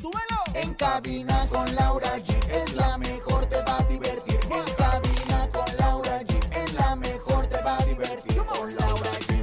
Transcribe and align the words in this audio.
¡Súbelo! 0.00 0.42
En 0.54 0.74
cabina 0.74 1.46
con 1.48 1.74
Laura 1.74 2.16
G 2.18 2.34
es 2.50 2.74
la 2.74 2.98
mejor, 2.98 3.46
te 3.46 3.56
va 3.62 3.78
a 3.78 3.84
divertir. 3.84 4.40
En 4.50 4.74
cabina 4.74 5.50
con 5.52 5.76
Laura 5.76 6.20
G 6.22 6.56
es 6.56 6.72
la 6.74 6.96
mejor, 6.96 7.46
te 7.46 7.62
va 7.62 7.78
a 7.78 7.84
divertir. 7.84 8.44
Con 8.44 8.74
Laura 8.74 9.10
G. 9.20 9.38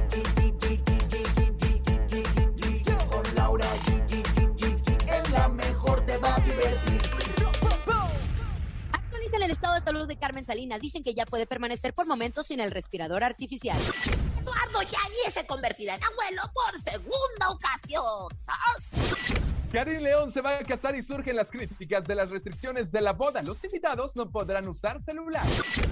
Con 3.08 3.34
Laura 3.34 3.66
G. 3.84 5.30
La 5.32 5.48
mejor, 5.48 6.04
te 6.04 6.16
va 6.18 6.36
a 6.36 6.40
divertir. 6.40 7.00
Actualizan 8.92 9.42
el 9.42 9.50
estado 9.50 9.74
de 9.74 9.80
salud 9.80 10.06
de 10.06 10.16
Carmen 10.16 10.44
Salinas. 10.44 10.80
Dicen 10.80 11.02
que 11.02 11.14
ya 11.14 11.24
puede 11.24 11.46
permanecer 11.46 11.94
por 11.94 12.06
momentos 12.06 12.46
sin 12.46 12.60
el 12.60 12.70
respirador 12.70 13.24
artificial. 13.24 13.78
Eduardo 14.40 14.82
Yáñez 14.82 15.32
se 15.32 15.46
convertirá 15.46 15.94
en 15.94 16.04
abuelo 16.04 16.42
por 16.52 16.80
segunda 16.80 17.50
ocasión. 17.50 18.28
¿Sas? 18.38 18.90
Karim 19.76 20.00
León 20.00 20.32
se 20.32 20.40
va 20.40 20.56
a 20.56 20.62
casar 20.62 20.96
y 20.96 21.02
surgen 21.02 21.36
las 21.36 21.50
críticas 21.50 22.02
de 22.04 22.14
las 22.14 22.30
restricciones 22.30 22.90
de 22.90 23.02
la 23.02 23.12
boda. 23.12 23.42
Los 23.42 23.62
invitados 23.62 24.16
no 24.16 24.30
podrán 24.30 24.66
usar 24.68 25.02
celular. 25.02 25.44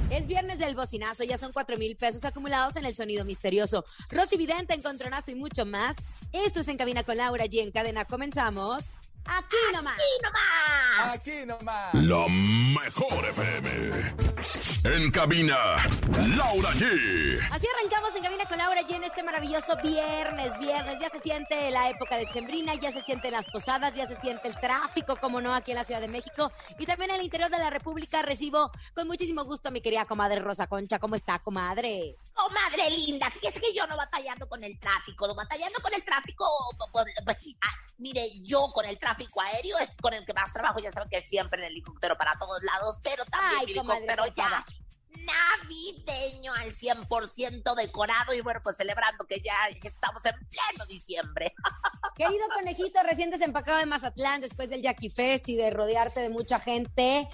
Es 0.08 0.26
viernes 0.26 0.58
del 0.58 0.74
bocinazo, 0.74 1.22
ya 1.22 1.36
son 1.36 1.52
cuatro 1.52 1.76
mil 1.76 1.94
pesos 1.94 2.24
acumulados 2.24 2.76
en 2.76 2.86
el 2.86 2.94
sonido 2.94 3.26
misterioso. 3.26 3.84
Rosy 4.08 4.38
Vidente, 4.38 4.72
Encontronazo 4.72 5.32
y 5.32 5.34
mucho 5.34 5.66
más. 5.66 5.96
Esto 6.32 6.60
es 6.60 6.68
En 6.68 6.78
Cabina 6.78 7.04
con 7.04 7.18
Laura 7.18 7.44
y 7.50 7.58
en 7.58 7.72
cadena 7.72 8.06
comenzamos. 8.06 8.84
Aquí 9.26 9.56
nomás. 9.72 9.96
¡Y 9.98 10.22
no 10.22 10.30
más! 10.32 11.14
Aquí 11.20 11.46
nomás. 11.46 11.94
La 11.94 12.26
mejor 12.28 13.24
FM. 13.30 14.14
En 14.84 15.10
cabina, 15.10 15.56
Laura 16.36 16.70
G. 16.72 17.40
Así 17.50 17.66
arrancamos 17.78 18.14
en 18.14 18.22
Cabina 18.22 18.44
con 18.46 18.58
Laura 18.58 18.82
y 18.86 18.92
en 18.92 19.04
este 19.04 19.22
maravilloso 19.22 19.76
viernes, 19.82 20.58
viernes. 20.58 21.00
Ya 21.00 21.08
se 21.08 21.20
siente 21.20 21.70
la 21.70 21.88
época 21.88 22.16
de 22.18 22.26
sembrina, 22.26 22.74
ya 22.74 22.92
se 22.92 23.00
sienten 23.00 23.32
las 23.32 23.46
posadas, 23.48 23.94
ya 23.94 24.04
se 24.06 24.14
siente 24.20 24.46
el 24.46 24.58
tráfico, 24.60 25.16
como 25.16 25.40
no, 25.40 25.54
aquí 25.54 25.70
en 25.70 25.78
la 25.78 25.84
Ciudad 25.84 26.02
de 26.02 26.08
México. 26.08 26.52
Y 26.78 26.84
también 26.84 27.10
en 27.12 27.16
el 27.16 27.22
interior 27.24 27.50
de 27.50 27.58
la 27.58 27.70
República 27.70 28.20
recibo 28.20 28.70
con 28.94 29.06
muchísimo 29.06 29.42
gusto 29.44 29.68
a 29.68 29.72
mi 29.72 29.80
querida 29.80 30.04
comadre 30.04 30.40
Rosa 30.40 30.66
Concha. 30.66 30.98
¿Cómo 30.98 31.14
está, 31.14 31.38
comadre? 31.38 32.14
Comadre 32.34 32.90
linda, 32.90 33.30
fíjese 33.30 33.60
que 33.60 33.72
yo 33.74 33.86
no 33.86 33.96
batallando 33.96 34.46
con 34.46 34.62
el 34.62 34.78
tráfico, 34.78 35.26
no 35.26 35.34
batallando 35.34 35.78
con 35.80 35.94
el 35.94 36.04
tráfico. 36.04 36.44
por- 36.92 37.06
ah, 37.62 37.74
mire, 37.98 38.28
yo 38.42 38.70
con 38.74 38.84
el 38.84 38.98
tráfico 38.98 39.13
aéreo 39.42 39.78
es 39.78 39.94
con 40.00 40.14
el 40.14 40.24
que 40.24 40.34
más 40.34 40.52
trabajo, 40.52 40.80
ya 40.80 40.92
saben 40.92 41.08
que 41.08 41.26
siempre 41.26 41.60
en 41.60 41.66
el 41.66 41.72
helicóptero 41.72 42.16
para 42.16 42.38
todos 42.38 42.62
lados, 42.62 42.98
pero 43.02 43.24
también 43.26 43.60
Ay, 43.60 43.72
helicóptero 43.72 44.26
ya 44.34 44.64
navideño 45.24 46.52
al 46.54 46.72
100% 46.72 47.74
decorado 47.74 48.34
y 48.34 48.40
bueno, 48.40 48.60
pues 48.62 48.76
celebrando 48.76 49.26
que 49.26 49.40
ya 49.40 49.54
estamos 49.82 50.24
en 50.24 50.34
pleno 50.48 50.86
diciembre. 50.86 51.54
Querido 52.16 52.48
conejito, 52.54 53.02
recién 53.02 53.30
desempacado 53.30 53.78
de 53.78 53.86
Mazatlán 53.86 54.40
después 54.40 54.68
del 54.68 54.82
Jackie 54.82 55.10
Fest 55.10 55.48
y 55.48 55.56
de 55.56 55.70
rodearte 55.70 56.20
de 56.20 56.30
mucha 56.30 56.58
gente. 56.58 57.28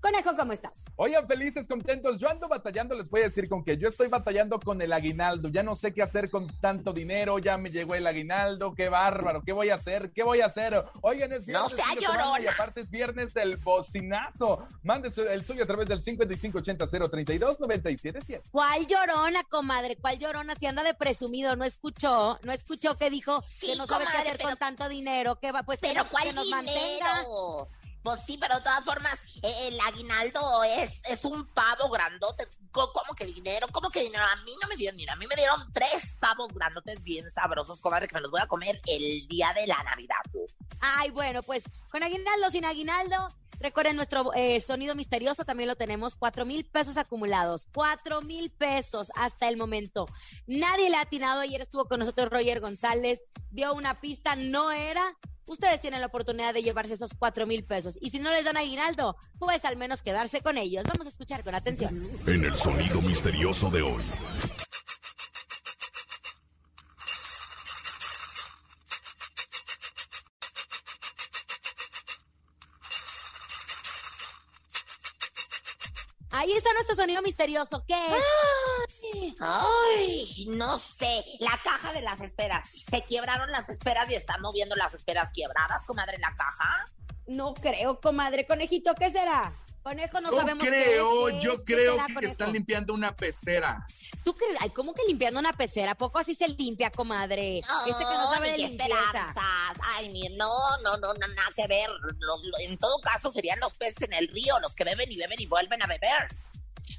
Conejo, 0.00 0.32
¿cómo 0.36 0.52
estás? 0.52 0.84
Oigan, 0.94 1.26
felices, 1.26 1.66
contentos. 1.66 2.20
Yo 2.20 2.28
ando 2.28 2.46
batallando, 2.46 2.94
les 2.94 3.10
voy 3.10 3.22
a 3.22 3.24
decir 3.24 3.48
con 3.48 3.64
que 3.64 3.76
yo 3.78 3.88
estoy 3.88 4.06
batallando 4.06 4.60
con 4.60 4.80
el 4.80 4.92
aguinaldo. 4.92 5.48
Ya 5.48 5.64
no 5.64 5.74
sé 5.74 5.92
qué 5.92 6.02
hacer 6.02 6.30
con 6.30 6.46
tanto 6.60 6.92
dinero. 6.92 7.40
Ya 7.40 7.58
me 7.58 7.70
llegó 7.70 7.96
el 7.96 8.06
aguinaldo. 8.06 8.74
Qué 8.76 8.88
bárbaro. 8.88 9.42
¿Qué 9.42 9.52
voy 9.52 9.70
a 9.70 9.74
hacer? 9.74 10.12
¿Qué 10.12 10.22
voy 10.22 10.40
a 10.40 10.46
hacer? 10.46 10.84
Oigan, 11.02 11.32
es 11.32 11.40
No 11.48 11.66
viernes. 11.68 11.72
sea 11.72 11.94
de 11.94 12.00
semana 12.00 12.22
llorona. 12.22 12.40
Y 12.40 12.46
aparte 12.46 12.80
es 12.82 12.90
viernes 12.90 13.34
del 13.34 13.56
bocinazo. 13.56 14.64
Mande 14.84 15.10
el 15.30 15.44
suyo 15.44 15.64
a 15.64 15.66
través 15.66 15.88
del 15.88 16.00
5580-032-977. 16.02 18.42
¿Cuál 18.52 18.86
llorona, 18.86 19.42
comadre? 19.44 19.96
¿Cuál 19.96 20.18
llorona? 20.18 20.54
Si 20.54 20.66
anda 20.66 20.84
de 20.84 20.94
presumido, 20.94 21.56
no 21.56 21.64
escuchó, 21.64 22.38
no 22.44 22.52
escuchó 22.52 22.96
que 22.96 23.10
dijo 23.10 23.42
Sí, 23.50 23.72
que 23.72 23.76
no 23.76 23.86
sabe 23.86 24.04
qué 24.04 24.10
comadre, 24.12 24.28
hacer 24.28 24.36
pero- 24.38 24.48
con 24.50 24.58
tanto 24.58 24.88
dinero, 24.88 25.40
que 25.40 25.50
va, 25.50 25.64
pues 25.64 25.80
que 25.80 25.88
Pero 25.88 26.02
nos- 26.02 26.10
¿cuál 26.12 26.22
que 26.24 26.32
nos 26.34 26.48
mantenga. 26.50 27.24
Pues 28.08 28.22
sí, 28.24 28.38
pero 28.38 28.54
de 28.54 28.62
todas 28.62 28.82
formas, 28.84 29.20
eh, 29.42 29.68
el 29.68 29.78
aguinaldo 29.80 30.64
es, 30.64 30.98
es 31.10 31.22
un 31.26 31.46
pavo 31.52 31.90
grandote. 31.90 32.48
¿Cómo 32.72 33.14
que 33.14 33.26
dinero? 33.26 33.66
¿Cómo 33.70 33.90
que 33.90 34.00
dinero? 34.00 34.24
A 34.24 34.36
mí 34.44 34.54
no 34.62 34.66
me 34.66 34.76
dieron 34.76 34.96
dinero. 34.96 35.12
A 35.12 35.16
mí 35.16 35.26
me 35.26 35.36
dieron 35.36 35.70
tres 35.74 36.16
pavos 36.18 36.48
grandotes 36.54 37.02
bien 37.02 37.30
sabrosos, 37.30 37.82
comadre, 37.82 38.08
que 38.08 38.14
me 38.14 38.22
los 38.22 38.30
voy 38.30 38.40
a 38.40 38.46
comer 38.46 38.80
el 38.86 39.28
día 39.28 39.52
de 39.52 39.66
la 39.66 39.82
Navidad. 39.82 40.16
Ay, 40.80 41.10
bueno, 41.10 41.42
pues 41.42 41.64
con 41.90 42.02
aguinaldo, 42.02 42.48
sin 42.48 42.64
aguinaldo. 42.64 43.28
Recuerden 43.60 43.96
nuestro 43.96 44.32
eh, 44.34 44.60
sonido 44.60 44.94
misterioso, 44.94 45.44
también 45.44 45.68
lo 45.68 45.76
tenemos, 45.76 46.16
cuatro 46.16 46.44
mil 46.44 46.64
pesos 46.64 46.96
acumulados, 46.96 47.66
cuatro 47.74 48.22
mil 48.22 48.50
pesos 48.50 49.10
hasta 49.16 49.48
el 49.48 49.56
momento. 49.56 50.06
Nadie 50.46 50.90
le 50.90 50.96
ha 50.96 51.02
atinado, 51.02 51.40
ayer 51.40 51.60
estuvo 51.60 51.86
con 51.86 51.98
nosotros 51.98 52.30
Roger 52.30 52.60
González, 52.60 53.24
dio 53.50 53.74
una 53.74 54.00
pista, 54.00 54.36
no 54.36 54.70
era. 54.70 55.16
Ustedes 55.46 55.80
tienen 55.80 56.00
la 56.00 56.08
oportunidad 56.08 56.52
de 56.52 56.62
llevarse 56.62 56.94
esos 56.94 57.14
cuatro 57.18 57.46
mil 57.46 57.64
pesos. 57.64 57.98
Y 58.02 58.10
si 58.10 58.18
no 58.18 58.30
les 58.30 58.44
dan 58.44 58.58
aguinaldo, 58.58 59.16
pues 59.38 59.64
al 59.64 59.78
menos 59.78 60.02
quedarse 60.02 60.42
con 60.42 60.58
ellos. 60.58 60.84
Vamos 60.84 61.06
a 61.06 61.08
escuchar 61.08 61.42
con 61.42 61.54
atención. 61.54 62.06
En 62.26 62.44
el 62.44 62.54
sonido 62.54 63.00
misterioso 63.00 63.70
de 63.70 63.80
hoy. 63.80 64.02
Ahí 76.38 76.52
está 76.52 76.72
nuestro 76.72 76.94
sonido 76.94 77.20
misterioso. 77.20 77.84
¿Qué 77.84 77.94
es? 77.96 79.34
Ay, 79.40 80.46
no 80.50 80.78
sé. 80.78 81.24
La 81.40 81.58
caja 81.64 81.92
de 81.92 82.00
las 82.00 82.20
esperas. 82.20 82.68
Se 82.88 83.02
quebraron 83.06 83.50
las 83.50 83.68
esperas 83.68 84.08
y 84.08 84.14
están 84.14 84.40
moviendo 84.40 84.76
las 84.76 84.94
esperas 84.94 85.32
quiebradas, 85.32 85.84
comadre, 85.84 86.14
en 86.14 86.20
la 86.20 86.36
caja. 86.36 86.84
No 87.26 87.54
creo, 87.54 88.00
comadre. 88.00 88.46
Conejito, 88.46 88.94
¿qué 88.94 89.10
será? 89.10 89.52
Conejo, 89.82 90.20
no 90.20 90.30
Yo 90.30 90.36
sabemos 90.36 90.62
qué 90.62 90.70
creo, 90.70 91.28
es, 91.28 91.34
qué 91.34 91.40
yo 91.40 91.52
es, 91.54 91.58
qué 91.64 91.74
creo 91.74 91.92
será, 91.94 92.06
que 92.06 92.14
conejo? 92.14 92.30
están 92.32 92.52
limpiando 92.52 92.94
una 92.94 93.16
pecera. 93.16 93.84
¿Tú 94.28 94.34
crees? 94.34 94.58
Ay, 94.60 94.68
¿cómo 94.68 94.92
que 94.92 95.00
limpiando 95.08 95.40
una 95.40 95.54
pecera? 95.54 95.92
¿A 95.92 95.94
poco 95.94 96.18
así 96.18 96.34
se 96.34 96.46
limpia, 96.48 96.90
comadre? 96.90 97.60
Este 97.86 98.04
que 98.04 98.12
no 98.12 98.30
sabe 98.30 98.50
de 98.52 98.58
limpieza. 98.58 98.92
esperanzas. 99.00 99.34
Ay, 99.96 100.10
mi, 100.10 100.28
no, 100.36 100.50
no, 100.82 100.98
no, 100.98 101.14
no, 101.14 101.28
nada 101.28 101.48
que 101.56 101.66
ver. 101.66 101.88
Los- 102.18 102.42
lo- 102.44 102.58
en 102.58 102.76
todo 102.76 103.00
caso, 103.00 103.32
serían 103.32 103.58
los 103.58 103.72
peces 103.72 104.02
en 104.02 104.12
el 104.12 104.28
río, 104.28 104.58
los 104.60 104.74
que 104.74 104.84
beben 104.84 105.10
y 105.10 105.16
beben 105.16 105.40
y 105.40 105.46
vuelven 105.46 105.82
a 105.82 105.86
beber. 105.86 106.28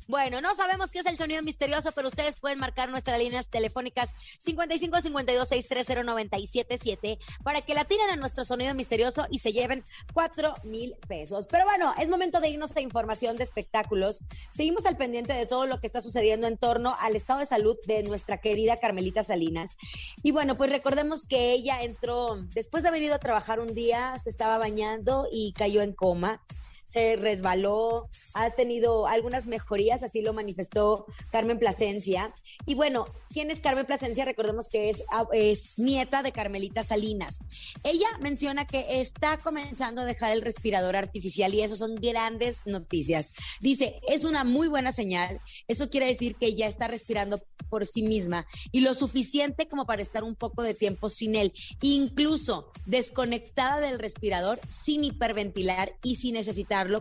Bueno, 0.08 0.42
no 0.42 0.56
sabemos 0.56 0.92
qué 0.92 1.00
es 1.00 1.06
el 1.06 1.18
sonido 1.18 1.42
misterioso, 1.44 1.92
pero 1.92 2.08
ustedes 2.08 2.40
pueden 2.40 2.60
marcar 2.60 2.90
nuestras 2.90 3.20
líneas 3.20 3.50
telefónicas 3.50 4.14
55 4.40 5.02
52 5.02 5.48
630 5.48 6.04
977 6.04 7.20
para 7.44 7.62
que 7.62 7.74
la 7.74 7.86
tiren 7.86 8.10
a 8.10 8.16
nuestro 8.16 8.44
sonido 8.44 8.74
misterioso 8.74 9.26
y 9.30 9.40
se 9.40 9.52
lleven 9.52 9.84
4 10.14 10.54
mil 10.64 10.96
pesos. 11.08 11.48
Pero 11.48 11.66
bueno, 11.66 11.94
es 12.00 12.10
momento 12.10 12.40
de 12.40 12.50
irnos 12.50 12.76
a 12.76 12.82
información 12.82 13.38
de 13.38 13.44
espectáculos. 13.44 14.20
Seguimos 14.50 14.86
al 14.86 14.98
pendiente 14.98 15.34
de 15.34 15.46
todo 15.46 15.66
lo 15.66 15.80
que 15.80 15.88
está 15.88 16.02
sucediendo 16.02 16.48
en 16.48 16.58
torno 16.58 16.96
al 17.00 17.16
estado 17.16 17.40
de 17.40 17.46
salud 17.46 17.78
de 17.86 18.04
nuestra 18.04 18.40
querida 18.40 18.78
Carmelita 18.78 19.24
Salinas. 19.24 19.78
Y 20.24 20.32
bueno, 20.32 20.58
pues 20.58 20.70
recordemos 20.70 21.26
que 21.26 21.52
ella 21.52 21.82
entró, 21.84 22.38
después 22.54 22.84
de 22.84 22.90
haber 22.90 23.04
ido 23.04 23.16
a 23.16 23.20
trabajar 23.20 23.60
un 23.60 23.74
día, 23.74 24.18
se 24.18 24.30
estaba 24.30 24.58
bañando 24.58 25.28
y 25.32 25.54
cayó 25.54 25.82
en 25.82 25.94
coma 25.94 26.42
se 26.90 27.18
resbaló, 27.18 28.10
ha 28.34 28.50
tenido 28.50 29.06
algunas 29.06 29.46
mejorías, 29.46 30.02
así 30.02 30.24
lo 30.24 30.34
manifestó 30.34 31.06
Carmen 31.32 31.60
Plasencia. 31.60 32.34
Y 32.66 32.74
bueno, 32.74 33.06
¿quién 33.30 33.52
es 33.52 33.60
Carmen 33.60 33.86
Plasencia? 33.86 34.26
Recordemos 34.26 34.70
que 34.70 34.90
es, 34.90 35.04
ah, 35.12 35.28
es 35.32 35.78
nieta 35.78 36.24
de 36.24 36.32
Carmelita 36.32 36.82
Salinas. 36.82 37.42
Ella 37.84 38.08
menciona 38.22 38.66
que 38.66 39.02
está 39.02 39.38
comenzando 39.38 40.02
a 40.02 40.06
dejar 40.06 40.32
el 40.32 40.42
respirador 40.42 40.96
artificial 40.96 41.54
y 41.54 41.62
eso 41.62 41.76
son 41.76 41.94
grandes 41.94 42.62
noticias. 42.66 43.34
Dice, 43.62 44.02
es 44.08 44.24
una 44.24 44.44
muy 44.44 44.68
buena 44.68 44.92
señal, 44.92 45.42
eso 45.68 45.92
quiere 45.92 46.08
decir 46.08 46.38
que 46.38 46.56
ya 46.56 46.66
está 46.66 46.88
respirando 46.88 47.40
por 47.70 47.86
sí 47.86 48.02
misma 48.02 48.48
y 48.72 48.80
lo 48.80 48.96
suficiente 48.96 49.68
como 49.68 49.86
para 49.86 50.02
estar 50.02 50.24
un 50.24 50.34
poco 50.34 50.64
de 50.64 50.74
tiempo 50.74 51.08
sin 51.08 51.36
él, 51.36 51.54
incluso 51.84 52.72
desconectada 52.88 53.80
del 53.80 54.00
respirador 54.00 54.60
sin 54.68 55.04
hiperventilar 55.04 55.94
y 56.02 56.16
sin 56.16 56.36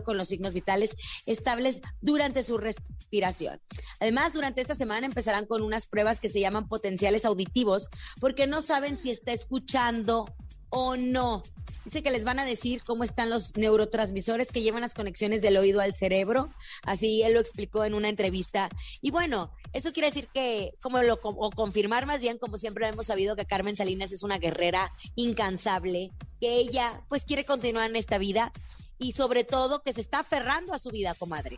con 0.03 0.17
los 0.17 0.27
signos 0.27 0.53
vitales 0.53 0.95
estables 1.25 1.81
durante 2.01 2.43
su 2.43 2.57
respiración. 2.57 3.61
Además, 3.99 4.33
durante 4.33 4.61
esta 4.61 4.75
semana 4.75 5.07
empezarán 5.07 5.45
con 5.45 5.61
unas 5.61 5.87
pruebas 5.87 6.19
que 6.19 6.27
se 6.27 6.39
llaman 6.39 6.67
potenciales 6.67 7.25
auditivos 7.25 7.89
porque 8.19 8.47
no 8.47 8.61
saben 8.61 8.97
si 8.97 9.11
está 9.11 9.31
escuchando 9.31 10.25
o 10.69 10.97
no. 10.97 11.43
Dice 11.85 12.03
que 12.03 12.11
les 12.11 12.23
van 12.23 12.39
a 12.39 12.45
decir 12.45 12.83
cómo 12.83 13.03
están 13.03 13.29
los 13.29 13.55
neurotransmisores 13.57 14.51
que 14.51 14.61
llevan 14.61 14.81
las 14.81 14.93
conexiones 14.93 15.41
del 15.41 15.57
oído 15.57 15.81
al 15.81 15.93
cerebro. 15.93 16.53
Así 16.83 17.23
él 17.23 17.33
lo 17.33 17.39
explicó 17.39 17.83
en 17.83 17.93
una 17.93 18.09
entrevista. 18.09 18.69
Y 19.01 19.11
bueno, 19.11 19.51
eso 19.73 19.91
quiere 19.91 20.07
decir 20.07 20.27
que, 20.33 20.73
como 20.81 21.01
lo, 21.01 21.19
o 21.23 21.49
confirmar 21.51 22.05
más 22.05 22.19
bien, 22.19 22.37
como 22.37 22.57
siempre 22.57 22.87
hemos 22.87 23.07
sabido, 23.07 23.35
que 23.35 23.45
Carmen 23.45 23.75
Salinas 23.75 24.11
es 24.11 24.23
una 24.23 24.37
guerrera 24.37 24.91
incansable, 25.15 26.11
que 26.39 26.57
ella 26.57 27.03
pues 27.09 27.25
quiere 27.25 27.45
continuar 27.45 27.89
en 27.89 27.95
esta 27.95 28.17
vida 28.17 28.51
y 28.99 29.13
sobre 29.13 29.45
todo 29.45 29.81
que 29.81 29.93
se 29.93 30.01
está 30.01 30.19
aferrando 30.19 30.73
a 30.73 30.77
su 30.77 30.89
vida, 30.89 31.15
comadre. 31.15 31.57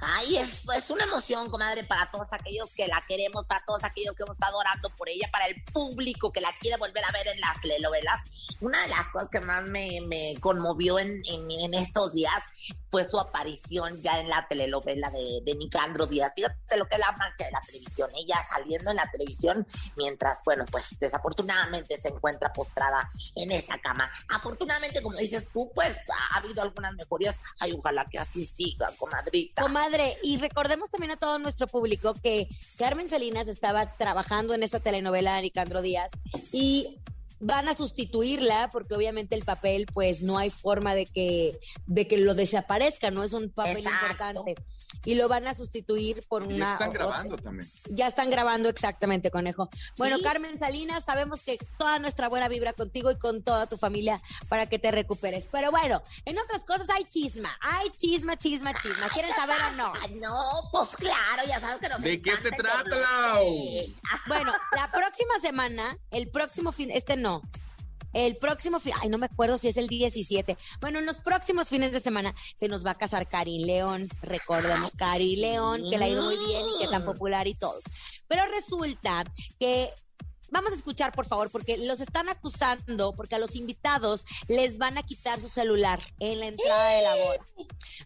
Ay, 0.00 0.36
es, 0.36 0.64
es 0.76 0.90
una 0.90 1.04
emoción, 1.04 1.48
comadre, 1.48 1.84
para 1.84 2.10
todos 2.10 2.26
aquellos 2.32 2.72
que 2.72 2.86
la 2.88 3.04
queremos, 3.08 3.46
para 3.46 3.64
todos 3.64 3.84
aquellos 3.84 4.14
que 4.16 4.24
hemos 4.24 4.36
estado 4.36 4.58
orando 4.58 4.90
por 4.90 5.08
ella, 5.08 5.28
para 5.32 5.46
el 5.46 5.62
público 5.72 6.32
que 6.32 6.40
la 6.40 6.52
quiere 6.60 6.76
volver 6.76 7.04
a 7.04 7.12
ver 7.12 7.28
en 7.28 7.40
las 7.40 7.60
telenovelas. 7.60 8.20
Una 8.60 8.82
de 8.82 8.88
las 8.88 9.08
cosas 9.10 9.30
que 9.30 9.40
más 9.40 9.64
me, 9.64 10.00
me 10.02 10.34
conmovió 10.40 10.98
en, 10.98 11.22
en, 11.24 11.74
estos 11.74 12.12
días 12.12 12.42
fue 12.90 13.08
su 13.08 13.18
aparición 13.18 14.00
ya 14.02 14.20
en 14.20 14.28
la 14.28 14.46
telenovela 14.48 15.10
de, 15.10 15.40
de 15.44 15.54
Nicandro 15.54 16.06
Díaz. 16.06 16.32
Fíjate 16.34 16.76
lo 16.76 16.86
que 16.86 16.96
es 16.96 17.00
la 17.00 17.12
marca 17.12 17.44
de 17.44 17.52
la 17.52 17.60
televisión, 17.60 18.10
ella 18.14 18.36
saliendo 18.48 18.90
en 18.90 18.96
la 18.96 19.10
televisión, 19.10 19.66
mientras, 19.96 20.42
bueno, 20.44 20.64
pues 20.70 20.98
desafortunadamente 20.98 21.96
se 21.98 22.08
encuentra 22.08 22.52
postrada 22.52 23.10
en 23.34 23.50
esa 23.52 23.78
cama. 23.78 24.10
Afortunadamente, 24.28 25.02
como 25.02 25.16
dices 25.16 25.48
tú, 25.52 25.70
pues 25.74 25.96
ha 26.32 26.38
habido 26.38 26.62
algunas 26.62 26.94
mejorías. 26.94 27.36
Ay, 27.58 27.72
ojalá 27.72 28.06
que 28.06 28.18
así 28.18 28.44
siga, 28.44 28.90
comadrita. 28.98 29.62
Comadre, 29.62 30.18
y 30.22 30.38
recordemos 30.38 30.90
también 30.90 31.12
a 31.12 31.16
todo 31.16 31.38
nuestro 31.38 31.66
público 31.66 32.14
que 32.14 32.48
Carmen 32.76 33.08
Salinas 33.08 33.48
estaba 33.48 33.96
trabajando 33.96 34.54
en 34.54 34.62
esta 34.62 34.80
telenovela 34.80 35.36
de 35.36 35.42
Nicandro 35.42 35.82
Díaz 35.82 36.10
y 36.52 36.98
van 37.40 37.68
a 37.68 37.74
sustituirla 37.74 38.68
porque 38.70 38.94
obviamente 38.94 39.34
el 39.34 39.44
papel 39.44 39.86
pues 39.86 40.20
no 40.20 40.38
hay 40.38 40.50
forma 40.50 40.94
de 40.94 41.06
que 41.06 41.58
de 41.86 42.06
que 42.06 42.18
lo 42.18 42.34
desaparezca, 42.34 43.10
no 43.10 43.24
es 43.24 43.32
un 43.32 43.50
papel 43.50 43.78
importante 43.78 44.54
y 45.04 45.14
lo 45.14 45.26
van 45.28 45.46
a 45.48 45.54
sustituir 45.54 46.22
por 46.28 46.42
una 46.42 46.58
Ya 46.58 46.72
están 46.72 46.90
grabando 46.92 47.36
también. 47.36 47.70
Ya 47.88 48.06
están 48.06 48.30
grabando 48.30 48.68
exactamente, 48.68 49.30
conejo. 49.30 49.70
Bueno, 49.96 50.16
Carmen 50.22 50.58
Salinas, 50.58 51.04
sabemos 51.04 51.42
que 51.42 51.58
toda 51.78 51.98
nuestra 51.98 52.28
buena 52.28 52.48
vibra 52.48 52.74
contigo 52.74 53.10
y 53.10 53.18
con 53.18 53.42
toda 53.42 53.66
tu 53.66 53.78
familia 53.78 54.20
para 54.48 54.66
que 54.66 54.78
te 54.78 54.90
recuperes. 54.90 55.48
Pero 55.50 55.70
bueno, 55.70 56.02
en 56.26 56.38
otras 56.38 56.64
cosas 56.64 56.90
hay 56.90 57.04
chisma, 57.04 57.56
hay 57.62 57.88
chisma, 57.90 58.36
chisma, 58.36 58.74
chisma. 58.78 59.08
¿Quieren 59.08 59.34
saber 59.34 59.56
o 59.72 59.76
no? 59.76 59.92
No, 60.20 60.34
pues 60.70 60.96
claro, 60.96 61.42
ya 61.46 61.60
sabes 61.60 61.80
que 61.80 61.88
no 61.88 61.98
¿De 61.98 62.20
qué 62.20 62.36
se 62.36 62.50
trata, 62.50 62.98
Lau? 62.98 63.46
Bueno, 64.26 64.52
la 64.76 64.90
próxima 64.90 65.38
semana, 65.40 65.96
el 66.10 66.28
próximo 66.28 66.72
fin, 66.72 66.90
este 66.90 67.16
no 67.16 67.29
el 68.12 68.36
próximo 68.36 68.80
fin, 68.80 68.92
ay, 69.00 69.08
no 69.08 69.18
me 69.18 69.26
acuerdo 69.26 69.56
si 69.56 69.68
es 69.68 69.76
el 69.76 69.86
17. 69.86 70.56
Bueno, 70.80 70.98
en 70.98 71.06
los 71.06 71.20
próximos 71.20 71.68
fines 71.68 71.92
de 71.92 72.00
semana 72.00 72.34
se 72.56 72.68
nos 72.68 72.84
va 72.84 72.92
a 72.92 72.94
casar 72.96 73.28
Karin 73.28 73.66
León. 73.66 74.08
Recordemos 74.22 74.94
Karin 74.96 75.40
León, 75.40 75.84
que 75.88 75.98
la 75.98 76.06
ha 76.06 76.08
ido 76.08 76.22
muy 76.22 76.36
bien 76.46 76.62
y 76.66 76.78
que 76.78 76.84
es 76.84 76.90
tan 76.90 77.04
popular 77.04 77.46
y 77.46 77.54
todo. 77.54 77.80
Pero 78.26 78.44
resulta 78.46 79.24
que 79.58 79.92
Vamos 80.52 80.72
a 80.72 80.74
escuchar, 80.74 81.12
por 81.12 81.26
favor, 81.26 81.50
porque 81.50 81.78
los 81.78 82.00
están 82.00 82.28
acusando, 82.28 83.14
porque 83.14 83.36
a 83.36 83.38
los 83.38 83.54
invitados 83.54 84.26
les 84.48 84.78
van 84.78 84.98
a 84.98 85.04
quitar 85.04 85.40
su 85.40 85.48
celular 85.48 86.00
en 86.18 86.40
la 86.40 86.46
entrada 86.46 86.90
de 86.90 87.02
la 87.02 87.14
boda. 87.14 87.38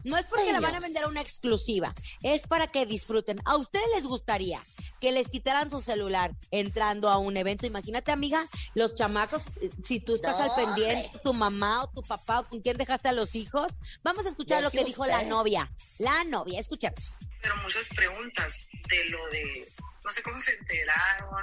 No 0.04 0.18
es 0.18 0.26
porque 0.26 0.52
la 0.52 0.60
van 0.60 0.74
a 0.74 0.80
vender 0.80 1.04
a 1.04 1.08
una 1.08 1.22
exclusiva, 1.22 1.94
es 2.22 2.46
para 2.46 2.66
que 2.66 2.84
disfruten. 2.84 3.40
¿A 3.46 3.56
ustedes 3.56 3.86
les 3.94 4.04
gustaría 4.04 4.62
que 5.04 5.12
les 5.12 5.28
quitaran 5.28 5.68
su 5.68 5.80
celular 5.80 6.30
entrando 6.50 7.10
a 7.10 7.18
un 7.18 7.36
evento? 7.36 7.66
Imagínate, 7.66 8.10
amiga, 8.10 8.48
los 8.74 8.94
chamacos, 8.94 9.48
eh, 9.60 9.68
si 9.84 10.00
tú 10.00 10.14
estás 10.14 10.40
al 10.40 10.50
pendiente, 10.56 11.10
tu 11.22 11.34
mamá 11.34 11.84
o 11.84 11.90
tu 11.90 12.02
papá 12.02 12.40
o 12.40 12.48
con 12.48 12.62
quién 12.62 12.78
dejaste 12.78 13.08
a 13.08 13.12
los 13.12 13.34
hijos. 13.34 13.76
Vamos 14.02 14.24
a 14.24 14.30
escuchar 14.30 14.62
lo 14.62 14.70
que 14.70 14.82
dijo 14.82 15.04
la 15.04 15.22
novia. 15.24 15.70
La 15.98 16.24
novia, 16.24 16.58
escuchemos. 16.58 17.14
Pero 17.42 17.54
muchas 17.58 17.90
preguntas 17.90 18.66
de 18.88 19.04
lo 19.10 19.26
de, 19.28 19.70
no 20.02 20.10
sé 20.10 20.22
cómo 20.22 20.38
se 20.40 20.52
enteraron 20.52 21.34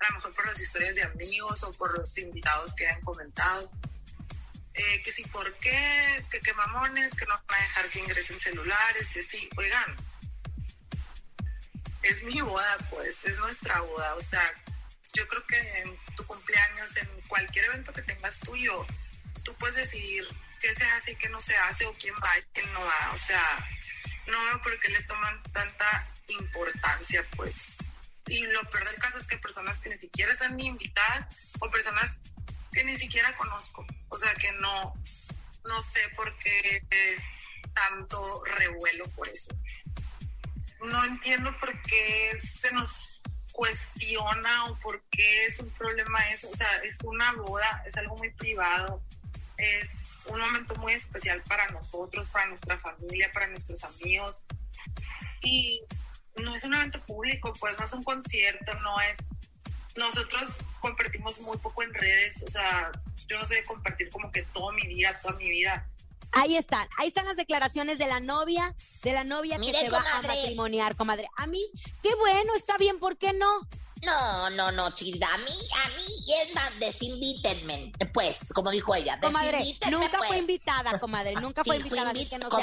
a 0.00 0.08
lo 0.10 0.14
mejor 0.16 0.34
por 0.34 0.46
las 0.46 0.60
historias 0.60 0.96
de 0.96 1.02
amigos 1.04 1.62
o 1.62 1.72
por 1.72 1.96
los 1.96 2.18
invitados 2.18 2.74
que 2.74 2.86
han 2.86 3.00
comentado. 3.00 3.70
Eh, 4.74 5.02
que 5.02 5.10
si 5.10 5.24
por 5.24 5.50
qué, 5.54 6.22
que 6.30 6.40
qué 6.40 6.52
mamones, 6.52 7.16
que 7.16 7.24
no 7.24 7.32
van 7.48 7.60
a 7.60 7.62
dejar 7.62 7.88
que 7.88 8.00
ingresen 8.00 8.38
celulares 8.38 9.16
y 9.16 9.20
así. 9.20 9.48
Oigan, 9.56 9.96
es 12.02 12.22
mi 12.24 12.40
boda, 12.40 12.78
pues, 12.90 13.24
es 13.24 13.38
nuestra 13.38 13.80
boda. 13.80 14.14
O 14.14 14.20
sea, 14.20 14.42
yo 15.14 15.26
creo 15.28 15.46
que 15.46 15.80
en 15.80 15.98
tu 16.16 16.24
cumpleaños, 16.24 16.96
en 16.96 17.08
cualquier 17.28 17.66
evento 17.66 17.92
que 17.92 18.02
tengas 18.02 18.40
tuyo, 18.40 18.86
tú 19.42 19.54
puedes 19.56 19.76
decidir 19.76 20.26
qué 20.60 20.72
se 20.74 20.84
hace 20.84 21.12
y 21.12 21.16
qué 21.16 21.28
no 21.28 21.40
se 21.40 21.56
hace, 21.56 21.86
o 21.86 21.94
quién 21.94 22.14
va 22.14 22.38
y 22.38 22.42
quién 22.52 22.72
no 22.72 22.80
va. 22.80 23.10
O 23.12 23.16
sea, 23.16 23.68
no 24.26 24.44
veo 24.44 24.62
por 24.62 24.78
qué 24.80 24.88
le 24.88 25.02
toman 25.02 25.42
tanta 25.52 26.08
importancia, 26.28 27.26
pues 27.36 27.68
y 28.30 28.46
lo 28.46 28.62
peor 28.70 28.84
del 28.84 28.96
caso 28.96 29.18
es 29.18 29.26
que 29.26 29.38
personas 29.38 29.80
que 29.80 29.88
ni 29.88 29.98
siquiera 29.98 30.32
están 30.32 30.56
ni 30.56 30.66
invitadas 30.66 31.28
o 31.58 31.68
personas 31.68 32.18
que 32.72 32.84
ni 32.84 32.96
siquiera 32.96 33.36
conozco. 33.36 33.84
O 34.08 34.16
sea 34.16 34.32
que 34.36 34.52
no, 34.52 34.94
no 35.64 35.80
sé 35.80 36.00
por 36.14 36.38
qué 36.38 36.80
tanto 37.74 38.44
revuelo 38.44 39.08
por 39.10 39.28
eso. 39.28 39.50
No 40.82 41.04
entiendo 41.04 41.56
por 41.58 41.80
qué 41.82 42.38
se 42.40 42.72
nos 42.72 43.20
cuestiona 43.52 44.64
o 44.66 44.76
por 44.76 45.02
qué 45.10 45.46
es 45.46 45.58
un 45.58 45.70
problema 45.70 46.28
eso. 46.30 46.48
O 46.50 46.56
sea, 46.56 46.68
es 46.84 47.02
una 47.04 47.32
boda, 47.32 47.82
es 47.86 47.96
algo 47.96 48.16
muy 48.16 48.30
privado, 48.30 49.02
es 49.56 50.20
un 50.26 50.40
momento 50.40 50.74
muy 50.76 50.94
especial 50.94 51.42
para 51.42 51.66
nosotros, 51.68 52.28
para 52.28 52.46
nuestra 52.46 52.78
familia, 52.78 53.30
para 53.32 53.48
nuestros 53.48 53.84
amigos. 53.84 54.44
Y 55.42 55.82
no 56.36 56.54
es 56.54 56.64
un 56.64 56.74
evento 56.74 57.00
público, 57.04 57.52
pues 57.60 57.78
no 57.78 57.84
es 57.84 57.92
un 57.92 58.02
concierto, 58.02 58.74
no 58.80 59.00
es... 59.00 59.16
Nosotros 59.96 60.58
compartimos 60.80 61.40
muy 61.40 61.58
poco 61.58 61.82
en 61.82 61.92
redes, 61.92 62.42
o 62.44 62.48
sea, 62.48 62.92
yo 63.26 63.38
no 63.38 63.44
sé 63.44 63.62
compartir 63.64 64.08
como 64.08 64.30
que 64.30 64.42
toda 64.42 64.72
mi 64.72 64.86
vida, 64.86 65.18
toda 65.20 65.34
mi 65.34 65.50
vida. 65.50 65.89
Ahí 66.32 66.56
están, 66.56 66.88
ahí 66.96 67.08
están 67.08 67.26
las 67.26 67.36
declaraciones 67.36 67.98
de 67.98 68.06
la 68.06 68.20
novia, 68.20 68.74
de 69.02 69.12
la 69.12 69.24
novia 69.24 69.58
que 69.58 69.72
se 69.72 69.90
va 69.90 70.04
a 70.12 70.22
matrimoniar, 70.22 70.96
comadre. 70.96 71.28
A 71.36 71.46
mí, 71.46 71.64
qué 72.02 72.14
bueno, 72.14 72.54
está 72.54 72.78
bien, 72.78 72.98
¿por 72.98 73.16
qué 73.16 73.32
no? 73.32 73.60
No, 74.02 74.48
no, 74.50 74.72
no, 74.72 74.90
chida. 74.92 75.28
A 75.32 75.38
mí, 75.38 75.52
a 75.84 75.88
mí 75.88 76.34
es 76.40 76.54
más, 76.54 76.78
desinvítenme. 76.78 77.92
Pues, 78.14 78.38
como 78.54 78.70
dijo 78.70 78.94
ella. 78.94 79.20
Comadre, 79.20 79.58
nunca 79.90 80.18
fue 80.18 80.28
pues. 80.28 80.38
invitada, 80.40 80.98
comadre. 80.98 81.34
Nunca 81.34 81.64
fue 81.64 81.76
invitada, 81.76 82.10
así 82.10 82.26
que 82.26 82.38
no 82.38 82.48
se 82.50 82.62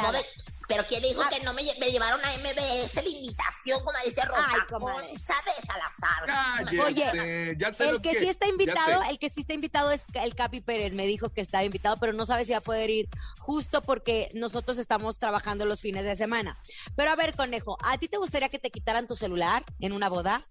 pero 0.67 0.83
¿quién 0.86 1.01
dijo 1.01 1.21
ah. 1.21 1.29
que 1.29 1.43
no 1.43 1.53
me, 1.53 1.63
me, 1.79 1.91
llevaron 1.91 2.19
a 2.24 2.29
MBS 2.38 2.95
la 2.95 3.09
invitación, 3.09 3.79
como 3.83 3.97
dice 4.05 4.21
Rosa 4.21 4.67
Concha 4.69 5.33
de 5.45 5.65
Salazar? 5.65 6.86
Oye, 6.86 7.55
ya 7.57 7.71
sé 7.71 7.89
el 7.89 8.01
que, 8.01 8.19
sí 8.19 8.27
está 8.27 8.47
invitado, 8.47 9.01
el 9.09 9.17
que 9.17 9.29
sí 9.29 9.41
está 9.41 9.53
invitado 9.53 9.91
es 9.91 10.05
el 10.13 10.36
Capi 10.36 10.62
Pérez. 10.62 10.93
Me 10.93 11.07
dijo 11.07 11.29
que 11.29 11.41
está 11.41 11.63
invitado, 11.63 11.95
pero 11.97 12.13
no 12.13 12.25
sabe 12.25 12.43
si 12.43 12.51
va 12.51 12.59
a 12.59 12.62
poder 12.62 12.89
ir 12.89 13.09
justo 13.39 13.81
porque 13.81 14.29
nosotros 14.33 14.77
estamos 14.77 15.17
trabajando 15.17 15.65
los 15.65 15.81
fines 15.81 16.05
de 16.05 16.15
semana. 16.15 16.57
Pero 16.95 17.12
a 17.12 17.15
ver, 17.15 17.36
conejo, 17.36 17.77
¿a 17.83 17.97
ti 17.97 18.07
te 18.07 18.17
gustaría 18.17 18.50
que 18.50 18.59
te 18.59 18.71
quitaran 18.71 19.07
tu 19.07 19.15
celular 19.15 19.63
en 19.79 19.93
una 19.93 20.09
boda? 20.09 20.47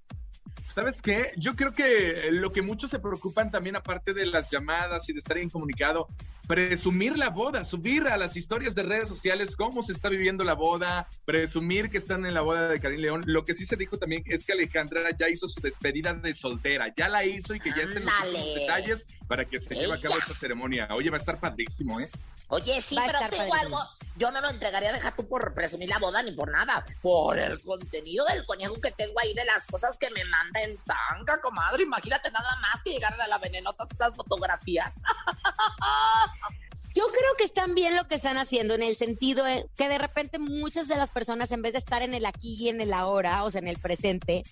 ¿Sabes 0.62 1.00
qué? 1.00 1.32
Yo 1.36 1.56
creo 1.56 1.72
que 1.72 2.28
lo 2.30 2.52
que 2.52 2.62
muchos 2.62 2.90
se 2.90 2.98
preocupan 2.98 3.50
también, 3.50 3.76
aparte 3.76 4.12
de 4.12 4.26
las 4.26 4.50
llamadas 4.50 5.08
y 5.08 5.12
de 5.12 5.20
estar 5.20 5.38
incomunicado, 5.38 6.08
presumir 6.46 7.18
la 7.18 7.30
boda, 7.30 7.64
subir 7.64 8.06
a 8.08 8.16
las 8.16 8.36
historias 8.36 8.74
de 8.74 8.82
redes 8.82 9.08
sociales 9.08 9.56
cómo 9.56 9.82
se 9.82 9.92
está 9.92 10.08
viviendo 10.08 10.44
la 10.44 10.54
boda, 10.54 11.08
presumir 11.24 11.90
que 11.90 11.98
están 11.98 12.26
en 12.26 12.34
la 12.34 12.42
boda 12.42 12.68
de 12.68 12.80
Karim 12.80 13.00
León. 13.00 13.22
Lo 13.26 13.44
que 13.44 13.54
sí 13.54 13.64
se 13.64 13.76
dijo 13.76 13.98
también 13.98 14.22
es 14.26 14.46
que 14.46 14.52
Alejandra 14.52 15.10
ya 15.18 15.28
hizo 15.28 15.48
su 15.48 15.60
despedida 15.60 16.14
de 16.14 16.34
soltera, 16.34 16.92
ya 16.96 17.08
la 17.08 17.24
hizo 17.24 17.54
y 17.54 17.60
que 17.60 17.70
ya 17.70 17.82
estén 17.82 18.04
los 18.04 18.54
detalles 18.54 19.06
para 19.26 19.44
que 19.44 19.58
se 19.58 19.74
lleve 19.74 19.94
a 19.94 20.00
cabo 20.00 20.18
esta 20.18 20.34
ceremonia. 20.34 20.88
Oye, 20.94 21.10
va 21.10 21.16
a 21.16 21.20
estar 21.20 21.40
padrísimo, 21.40 22.00
¿eh? 22.00 22.08
Oye, 22.48 22.80
sí, 22.80 22.96
pero 23.04 23.18
te 23.28 23.42
digo 23.42 23.54
algo, 23.54 23.78
yo 24.16 24.30
no 24.30 24.40
lo 24.40 24.48
entregaría, 24.48 24.92
deja 24.92 25.14
tú 25.14 25.28
por 25.28 25.54
presumir 25.54 25.88
la 25.88 25.98
boda 25.98 26.22
ni 26.22 26.32
por 26.32 26.50
nada, 26.50 26.84
por 27.02 27.38
el 27.38 27.60
contenido 27.62 28.24
del 28.26 28.44
conejo 28.46 28.80
que 28.80 28.90
tengo 28.90 29.18
ahí 29.20 29.34
de 29.34 29.44
las 29.44 29.64
cosas 29.66 29.96
que 29.98 30.10
me 30.10 30.24
manda 30.24 30.62
en 30.62 30.78
tanga, 30.78 31.40
comadre. 31.40 31.82
Imagínate 31.82 32.30
nada 32.30 32.56
más 32.60 32.82
que 32.82 32.92
llegar 32.92 33.20
a 33.20 33.26
la 33.26 33.38
venenota 33.38 33.86
esas 33.92 34.14
fotografías. 34.14 34.94
Yo 36.94 37.06
creo 37.08 37.34
que 37.36 37.44
están 37.44 37.74
bien 37.74 37.94
lo 37.94 38.08
que 38.08 38.14
están 38.14 38.38
haciendo 38.38 38.74
en 38.74 38.82
el 38.82 38.96
sentido 38.96 39.44
que 39.76 39.88
de 39.88 39.98
repente 39.98 40.38
muchas 40.38 40.88
de 40.88 40.96
las 40.96 41.10
personas 41.10 41.52
en 41.52 41.60
vez 41.60 41.72
de 41.72 41.78
estar 41.78 42.00
en 42.00 42.14
el 42.14 42.24
aquí 42.24 42.56
y 42.58 42.70
en 42.70 42.80
el 42.80 42.94
ahora, 42.94 43.44
o 43.44 43.50
sea, 43.50 43.60
en 43.60 43.68
el 43.68 43.76
presente, 43.76 44.44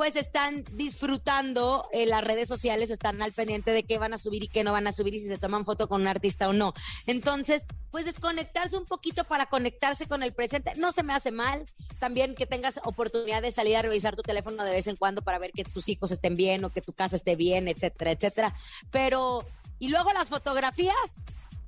pues 0.00 0.16
están 0.16 0.64
disfrutando 0.72 1.86
en 1.92 2.08
las 2.08 2.24
redes 2.24 2.48
sociales 2.48 2.88
o 2.88 2.94
están 2.94 3.20
al 3.20 3.32
pendiente 3.32 3.70
de 3.70 3.82
qué 3.82 3.98
van 3.98 4.14
a 4.14 4.16
subir 4.16 4.42
y 4.42 4.48
qué 4.48 4.64
no 4.64 4.72
van 4.72 4.86
a 4.86 4.92
subir 4.92 5.14
y 5.14 5.18
si 5.18 5.28
se 5.28 5.36
toman 5.36 5.66
foto 5.66 5.90
con 5.90 6.00
un 6.00 6.06
artista 6.06 6.48
o 6.48 6.54
no. 6.54 6.72
Entonces, 7.06 7.66
pues 7.90 8.06
desconectarse 8.06 8.78
un 8.78 8.86
poquito 8.86 9.24
para 9.24 9.44
conectarse 9.44 10.06
con 10.06 10.22
el 10.22 10.32
presente 10.32 10.72
no 10.76 10.92
se 10.92 11.02
me 11.02 11.12
hace 11.12 11.32
mal. 11.32 11.66
También 11.98 12.34
que 12.34 12.46
tengas 12.46 12.80
oportunidad 12.84 13.42
de 13.42 13.50
salir 13.50 13.76
a 13.76 13.82
revisar 13.82 14.16
tu 14.16 14.22
teléfono 14.22 14.64
de 14.64 14.70
vez 14.70 14.86
en 14.86 14.96
cuando 14.96 15.20
para 15.20 15.38
ver 15.38 15.52
que 15.52 15.64
tus 15.64 15.86
hijos 15.90 16.10
estén 16.12 16.34
bien 16.34 16.64
o 16.64 16.70
que 16.70 16.80
tu 16.80 16.94
casa 16.94 17.16
esté 17.16 17.36
bien, 17.36 17.68
etcétera, 17.68 18.12
etcétera. 18.12 18.54
Pero 18.90 19.44
Y 19.80 19.88
luego 19.88 20.14
las 20.14 20.28
fotografías. 20.30 20.94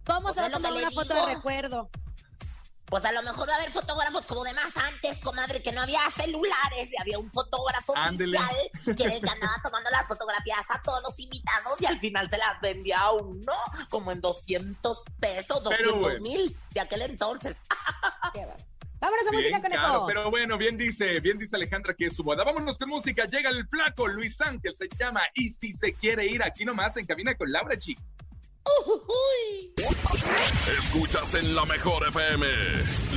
¿Cómo 0.07 0.33
se 0.33 0.41
va 0.41 0.47
a 0.47 0.51
tomar 0.51 0.73
una 0.73 0.91
foto 0.91 1.13
de 1.13 1.35
recuerdo? 1.35 1.91
Pues 2.93 3.07
a 3.07 3.13
lo 3.13 3.23
mejor 3.23 3.49
va 3.49 3.55
a 3.55 3.57
haber 3.57 3.71
fotógrafos 3.73 4.27
como 4.27 4.45
de 4.45 4.53
más 4.53 4.77
antes, 4.77 5.17
comadre, 5.21 5.63
que 5.63 5.73
no 5.73 5.81
había 5.81 6.01
celulares 6.15 6.91
y 6.93 7.01
había 7.01 7.19
un 7.19 7.33
fotógrafo 7.33 7.97
Ándele. 7.97 8.37
oficial 8.37 8.97
que 8.97 9.05
era 9.05 9.15
el 9.15 9.23
que 9.23 9.31
andaba 9.31 9.55
tomando 9.63 9.89
las 9.91 10.07
fotografías 10.07 10.71
a 10.71 10.83
todos 10.83 11.01
los 11.03 11.19
invitados 11.19 11.81
y 11.81 11.87
al 11.87 11.99
final 12.01 12.29
se 12.29 12.37
las 12.37 12.61
vendía 12.61 12.99
a 12.99 13.13
uno 13.13 13.55
como 13.89 14.13
en 14.13 14.21
200 14.21 14.99
pesos, 15.19 15.63
Pero 15.71 15.93
200 15.93 16.01
bueno. 16.01 16.21
mil 16.21 16.55
de 16.75 16.81
aquel 16.81 17.01
entonces. 17.01 17.63
Qué. 18.35 18.47
Vámonos 19.01 19.27
a 19.27 19.31
Bien 19.31 19.43
música, 19.43 19.63
conejo. 19.63 19.83
caro, 19.83 20.07
pero 20.07 20.31
bueno, 20.31 20.59
bien 20.59 20.77
dice, 20.77 21.19
bien 21.21 21.39
dice 21.39 21.57
Alejandra 21.57 21.95
que 21.95 22.05
es 22.05 22.15
su 22.15 22.23
boda. 22.23 22.45
Vámonos 22.45 22.77
con 22.77 22.91
música. 22.91 23.25
Llega 23.25 23.49
el 23.49 23.67
flaco 23.69 24.07
Luis 24.07 24.39
Ángel, 24.43 24.77
se 24.77 24.91
llama. 24.99 25.23
Y 25.33 25.49
si 25.49 25.73
se 25.73 25.95
quiere 25.95 26.27
ir 26.27 26.43
aquí 26.43 26.67
nomás 26.67 26.95
en 26.99 27.07
cabina 27.07 27.35
con 27.37 27.51
Laura 27.51 27.75
G. 27.75 27.97
Escuchas 30.79 31.35
en 31.35 31.55
la 31.55 31.65
mejor 31.65 32.07
FM. 32.09 32.47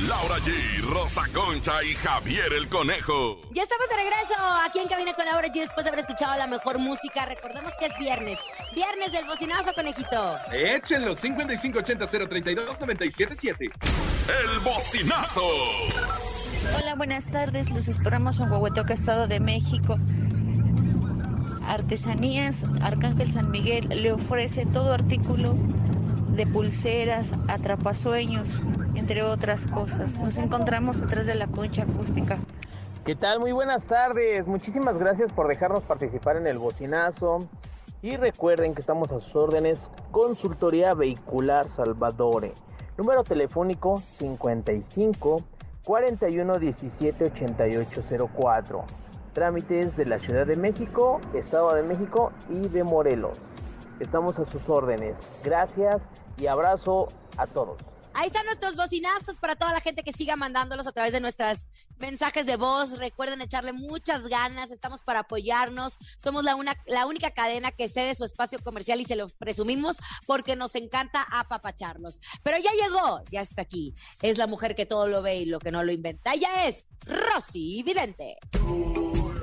Laura 0.08 0.36
G, 0.38 0.80
Rosa 0.82 1.22
Concha 1.32 1.82
y 1.84 1.94
Javier 1.94 2.52
el 2.52 2.68
Conejo. 2.68 3.40
Ya 3.52 3.62
estamos 3.62 3.88
de 3.88 3.96
regreso 3.96 4.34
aquí 4.64 4.78
en 4.78 4.88
Cabina 4.88 5.12
con 5.14 5.24
Laura 5.26 5.48
G 5.48 5.54
después 5.60 5.84
de 5.84 5.90
haber 5.90 6.00
escuchado 6.00 6.36
la 6.36 6.46
mejor 6.46 6.78
música. 6.78 7.26
Recordemos 7.26 7.72
que 7.78 7.86
es 7.86 7.96
viernes. 7.98 8.38
Viernes 8.74 9.12
del 9.12 9.24
bocinazo, 9.26 9.72
conejito. 9.74 10.38
Échenlo, 10.52 11.14
5580-032-977. 11.16 13.70
El 14.28 14.58
bocinazo. 14.60 15.42
Hola, 16.80 16.94
buenas 16.96 17.30
tardes. 17.30 17.70
Los 17.70 17.88
esperamos 17.88 18.38
en 18.40 18.50
Huehuetoca, 18.50 18.92
Estado 18.94 19.26
de 19.26 19.40
México. 19.40 19.96
Artesanías, 21.68 22.64
Arcángel 22.80 23.30
San 23.30 23.50
Miguel 23.50 23.88
le 23.88 24.12
ofrece 24.12 24.66
todo 24.66 24.92
artículo 24.92 25.54
de 26.36 26.46
pulseras, 26.46 27.34
atrapasueños, 27.48 28.60
entre 28.94 29.22
otras 29.22 29.66
cosas. 29.66 30.20
Nos 30.20 30.36
encontramos 30.36 31.02
atrás 31.02 31.26
de 31.26 31.34
la 31.34 31.46
concha 31.46 31.82
acústica. 31.82 32.38
¿Qué 33.04 33.14
tal? 33.14 33.40
Muy 33.40 33.52
buenas 33.52 33.86
tardes. 33.86 34.46
Muchísimas 34.46 34.98
gracias 34.98 35.32
por 35.32 35.48
dejarnos 35.48 35.82
participar 35.82 36.36
en 36.36 36.46
el 36.46 36.58
bocinazo. 36.58 37.38
Y 38.02 38.16
recuerden 38.16 38.74
que 38.74 38.80
estamos 38.80 39.10
a 39.10 39.20
sus 39.20 39.34
órdenes. 39.34 39.80
Consultoría 40.10 40.94
Vehicular 40.94 41.68
Salvadore. 41.68 42.52
Número 42.98 43.24
telefónico 43.24 44.02
55 44.18 45.42
41 45.84 46.58
17 46.58 47.24
88 47.24 48.02
04. 48.34 48.84
Trámites 49.36 49.98
de 49.98 50.06
la 50.06 50.18
Ciudad 50.18 50.46
de 50.46 50.56
México, 50.56 51.20
Estado 51.34 51.74
de 51.74 51.82
México 51.82 52.32
y 52.48 52.68
de 52.68 52.82
Morelos. 52.84 53.36
Estamos 54.00 54.38
a 54.38 54.50
sus 54.50 54.66
órdenes. 54.66 55.18
Gracias 55.44 56.08
y 56.38 56.46
abrazo 56.46 57.08
a 57.36 57.46
todos. 57.46 57.76
Ahí 58.14 58.28
están 58.28 58.46
nuestros 58.46 58.76
bocinazos 58.76 59.36
para 59.36 59.54
toda 59.54 59.74
la 59.74 59.82
gente 59.82 60.02
que 60.02 60.10
siga 60.10 60.36
mandándolos 60.36 60.86
a 60.86 60.92
través 60.92 61.12
de 61.12 61.20
nuestros 61.20 61.66
mensajes 61.98 62.46
de 62.46 62.56
voz. 62.56 62.98
Recuerden 62.98 63.42
echarle 63.42 63.74
muchas 63.74 64.26
ganas, 64.26 64.70
estamos 64.70 65.02
para 65.02 65.20
apoyarnos. 65.20 65.98
Somos 66.16 66.42
la, 66.42 66.56
una, 66.56 66.74
la 66.86 67.04
única 67.04 67.32
cadena 67.32 67.72
que 67.72 67.88
cede 67.88 68.14
su 68.14 68.24
espacio 68.24 68.58
comercial 68.60 69.02
y 69.02 69.04
se 69.04 69.16
lo 69.16 69.28
presumimos 69.28 69.98
porque 70.24 70.56
nos 70.56 70.76
encanta 70.76 71.26
apapacharlos. 71.30 72.20
Pero 72.42 72.56
ya 72.56 72.70
llegó, 72.72 73.20
ya 73.30 73.42
está 73.42 73.60
aquí. 73.60 73.94
Es 74.22 74.38
la 74.38 74.46
mujer 74.46 74.74
que 74.74 74.86
todo 74.86 75.06
lo 75.06 75.20
ve 75.20 75.36
y 75.36 75.44
lo 75.44 75.58
que 75.58 75.70
no 75.70 75.84
lo 75.84 75.92
inventa. 75.92 76.32
Ella 76.32 76.64
es 76.68 76.86
Rosy 77.04 77.82
Vidente. 77.82 78.38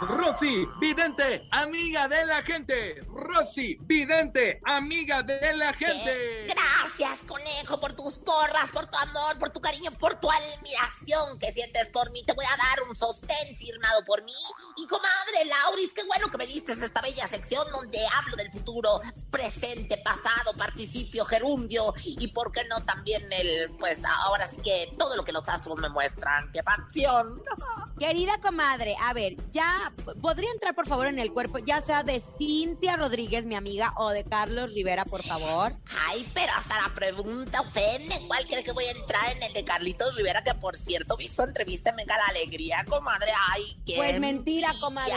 Rosy, 0.00 0.68
vidente, 0.78 1.48
amiga 1.50 2.06
de 2.06 2.24
la 2.24 2.40
gente. 2.42 3.02
Rosy, 3.08 3.76
vidente, 3.82 4.60
amiga 4.64 5.22
de 5.24 5.54
la 5.54 5.72
gente. 5.72 6.46
Gracias, 6.46 7.24
conejo, 7.26 7.80
por 7.80 7.94
tus 7.94 8.16
porras, 8.16 8.70
por 8.70 8.86
tu 8.86 8.96
amor, 8.96 9.38
por 9.40 9.50
tu 9.50 9.60
cariño, 9.60 9.90
por 9.92 10.20
tu 10.20 10.30
admiración 10.30 11.38
que 11.40 11.52
sientes 11.52 11.88
por 11.88 12.12
mí. 12.12 12.22
Te 12.24 12.32
voy 12.32 12.44
a 12.44 12.56
dar 12.56 12.88
un 12.88 12.96
sostén 12.96 13.56
firmado 13.56 14.04
por 14.04 14.22
mí. 14.22 14.32
Y 14.76 14.86
comadre 14.86 15.44
Lauris, 15.46 15.92
qué 15.92 16.04
bueno 16.04 16.30
que 16.30 16.38
me 16.38 16.46
diste 16.46 16.72
esta 16.72 17.00
bella 17.00 17.26
sección 17.26 17.66
donde 17.72 17.98
hablo 18.16 18.36
del 18.36 18.52
futuro, 18.52 19.00
presente, 19.30 19.98
pasado, 19.98 20.54
participio, 20.56 21.24
gerundio 21.24 21.92
y 22.04 22.28
por 22.28 22.52
qué 22.52 22.64
no 22.64 22.84
también 22.84 23.26
el, 23.32 23.74
pues 23.78 24.04
ahora 24.04 24.46
sí 24.46 24.60
que 24.62 24.92
todo 24.96 25.16
lo 25.16 25.24
que 25.24 25.32
los 25.32 25.48
astros 25.48 25.76
me 25.78 25.88
muestran. 25.88 26.52
¡Qué 26.52 26.62
pasión! 26.62 27.42
Querida 27.98 28.40
comadre, 28.40 28.94
a 29.00 29.12
ver, 29.12 29.36
ya 29.50 29.87
podría 30.20 30.50
entrar 30.52 30.74
por 30.74 30.86
favor 30.86 31.06
en 31.06 31.18
el 31.18 31.32
cuerpo, 31.32 31.58
ya 31.58 31.80
sea 31.80 32.02
de 32.02 32.20
Cintia 32.20 32.96
Rodríguez, 32.96 33.46
mi 33.46 33.54
amiga, 33.54 33.92
o 33.96 34.10
de 34.10 34.24
Carlos 34.24 34.74
Rivera, 34.74 35.04
por 35.04 35.22
favor. 35.22 35.74
Ay, 36.08 36.28
pero 36.34 36.52
hasta 36.56 36.80
la 36.80 36.94
pregunta 36.94 37.60
ofende. 37.60 38.14
¿Cuál 38.26 38.46
crees 38.46 38.64
que 38.64 38.72
voy 38.72 38.84
a 38.84 38.90
entrar 38.92 39.30
en 39.36 39.42
el 39.42 39.52
de 39.52 39.64
Carlitos 39.64 40.14
Rivera? 40.16 40.42
Que 40.44 40.54
por 40.54 40.76
cierto, 40.76 41.16
vi 41.16 41.28
su 41.28 41.42
entrevista 41.42 41.90
en 41.90 41.96
Venga 41.96 42.16
la 42.16 42.26
Alegría, 42.26 42.84
comadre. 42.88 43.32
Ay, 43.52 43.80
qué 43.86 43.96
Pues 43.96 44.18
mentira, 44.20 44.72
comadre. 44.80 45.14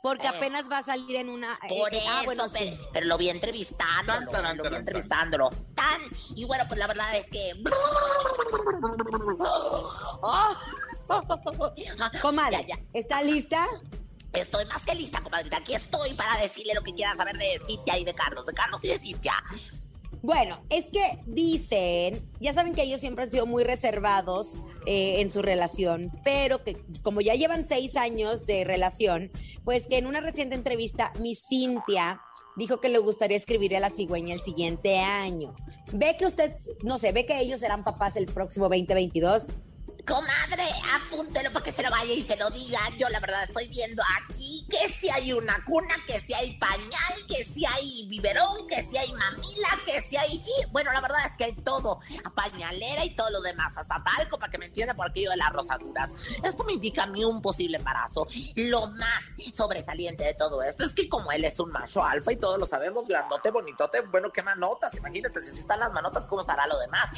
Porque 0.00 0.28
apenas 0.28 0.70
va 0.70 0.78
a 0.78 0.82
salir 0.82 1.16
en 1.16 1.28
una. 1.28 1.58
eh, 1.68 1.76
Por 1.76 1.92
eh, 1.92 1.98
eso, 1.98 2.06
ah, 2.08 2.22
bueno, 2.24 2.44
pero, 2.52 2.70
sí. 2.70 2.78
pero 2.92 3.06
lo 3.06 3.18
vi 3.18 3.30
entrevistándolo, 3.30 4.18
Tan, 4.20 4.30
tarán, 4.30 4.56
lo 4.56 4.70
vi 4.70 4.76
entrevistándolo. 4.76 5.50
Tan, 5.74 6.00
y 6.36 6.44
bueno, 6.44 6.64
pues 6.68 6.78
la 6.78 6.86
verdad 6.86 7.16
es 7.16 7.26
que... 7.28 7.52
Comadre, 12.22 12.64
Ya, 12.68 12.76
ya. 12.76 12.82
¿está 12.92 13.22
lista? 13.22 13.66
Estoy 14.32 14.64
más 14.66 14.84
que 14.84 14.94
lista, 14.94 15.20
comadrita. 15.20 15.58
Aquí 15.58 15.74
estoy 15.74 16.14
para 16.14 16.40
decirle 16.40 16.74
lo 16.74 16.82
que 16.82 16.94
quiera 16.94 17.16
saber 17.16 17.36
de 17.38 17.60
Cintia 17.66 17.98
y 17.98 18.04
de 18.04 18.14
Carlos. 18.14 18.44
De 18.46 18.52
Carlos 18.52 18.80
y 18.82 18.88
de 18.88 18.98
Cintia. 18.98 19.34
Bueno, 20.20 20.64
es 20.68 20.86
que 20.86 21.00
dicen, 21.26 22.28
ya 22.40 22.52
saben 22.52 22.74
que 22.74 22.82
ellos 22.82 23.00
siempre 23.00 23.24
han 23.24 23.30
sido 23.30 23.46
muy 23.46 23.62
reservados 23.62 24.58
eh, 24.84 25.20
en 25.20 25.30
su 25.30 25.42
relación, 25.42 26.10
pero 26.24 26.64
que 26.64 26.76
como 27.02 27.20
ya 27.20 27.34
llevan 27.34 27.64
seis 27.64 27.96
años 27.96 28.44
de 28.44 28.64
relación, 28.64 29.30
pues 29.64 29.86
que 29.86 29.96
en 29.96 30.06
una 30.06 30.20
reciente 30.20 30.56
entrevista, 30.56 31.12
mi 31.20 31.36
Cintia 31.36 32.20
dijo 32.56 32.80
que 32.80 32.88
le 32.88 32.98
gustaría 32.98 33.36
escribir 33.36 33.76
a 33.76 33.80
la 33.80 33.90
cigüeña 33.90 34.34
el 34.34 34.40
siguiente 34.40 34.98
año. 34.98 35.54
Ve 35.92 36.16
que 36.18 36.26
usted, 36.26 36.56
no 36.82 36.98
sé, 36.98 37.12
ve 37.12 37.24
que 37.24 37.38
ellos 37.38 37.60
serán 37.60 37.84
papás 37.84 38.16
el 38.16 38.26
próximo 38.26 38.64
2022. 38.68 39.46
Comadre, 40.08 40.64
apúntelo 40.94 41.52
para 41.52 41.64
que 41.66 41.70
se 41.70 41.82
lo 41.82 41.90
vaya 41.90 42.14
y 42.14 42.22
se 42.22 42.34
lo 42.36 42.48
diga. 42.48 42.80
Yo 42.96 43.10
la 43.10 43.20
verdad 43.20 43.42
estoy 43.44 43.68
viendo 43.68 44.02
aquí 44.18 44.66
que 44.70 44.88
si 44.88 45.10
hay 45.10 45.34
una 45.34 45.62
cuna, 45.66 45.94
que 46.06 46.18
si 46.20 46.32
hay 46.32 46.56
pañal, 46.56 47.26
que 47.28 47.44
si 47.44 47.66
hay 47.66 48.06
biberón, 48.08 48.66
que 48.68 48.80
si 48.88 48.96
hay 48.96 49.12
mamila, 49.12 49.68
que 49.84 50.00
si 50.00 50.16
hay... 50.16 50.42
Bueno, 50.70 50.92
la 50.94 51.02
verdad 51.02 51.18
es 51.26 51.32
que 51.36 51.44
hay 51.44 51.52
todo. 51.56 52.00
Pañalera 52.34 53.04
y 53.04 53.10
todo 53.10 53.28
lo 53.28 53.42
demás. 53.42 53.76
Hasta 53.76 54.02
talco 54.02 54.38
para 54.38 54.50
que 54.50 54.56
me 54.56 54.66
entienda 54.66 54.94
por 54.94 55.10
aquello 55.10 55.30
de 55.30 55.36
las 55.36 55.52
rosaduras. 55.52 56.10
Esto 56.42 56.64
me 56.64 56.72
indica 56.72 57.02
a 57.02 57.06
mí 57.06 57.22
un 57.22 57.42
posible 57.42 57.76
embarazo. 57.76 58.26
Lo 58.54 58.88
más 58.88 59.32
sobresaliente 59.54 60.24
de 60.24 60.32
todo 60.32 60.62
esto 60.62 60.84
es 60.84 60.94
que 60.94 61.06
como 61.08 61.32
él 61.32 61.44
es 61.44 61.60
un 61.60 61.70
macho 61.70 62.02
alfa 62.02 62.32
y 62.32 62.36
todos 62.36 62.58
lo 62.58 62.66
sabemos, 62.66 63.06
grandote, 63.06 63.50
bonitote, 63.50 64.00
bueno, 64.06 64.32
qué 64.32 64.42
manotas. 64.42 64.94
Imagínate, 64.94 65.42
si 65.42 65.58
están 65.58 65.80
las 65.80 65.92
manotas, 65.92 66.26
¿cómo 66.28 66.40
estará 66.40 66.66
lo 66.66 66.78
demás? 66.78 67.10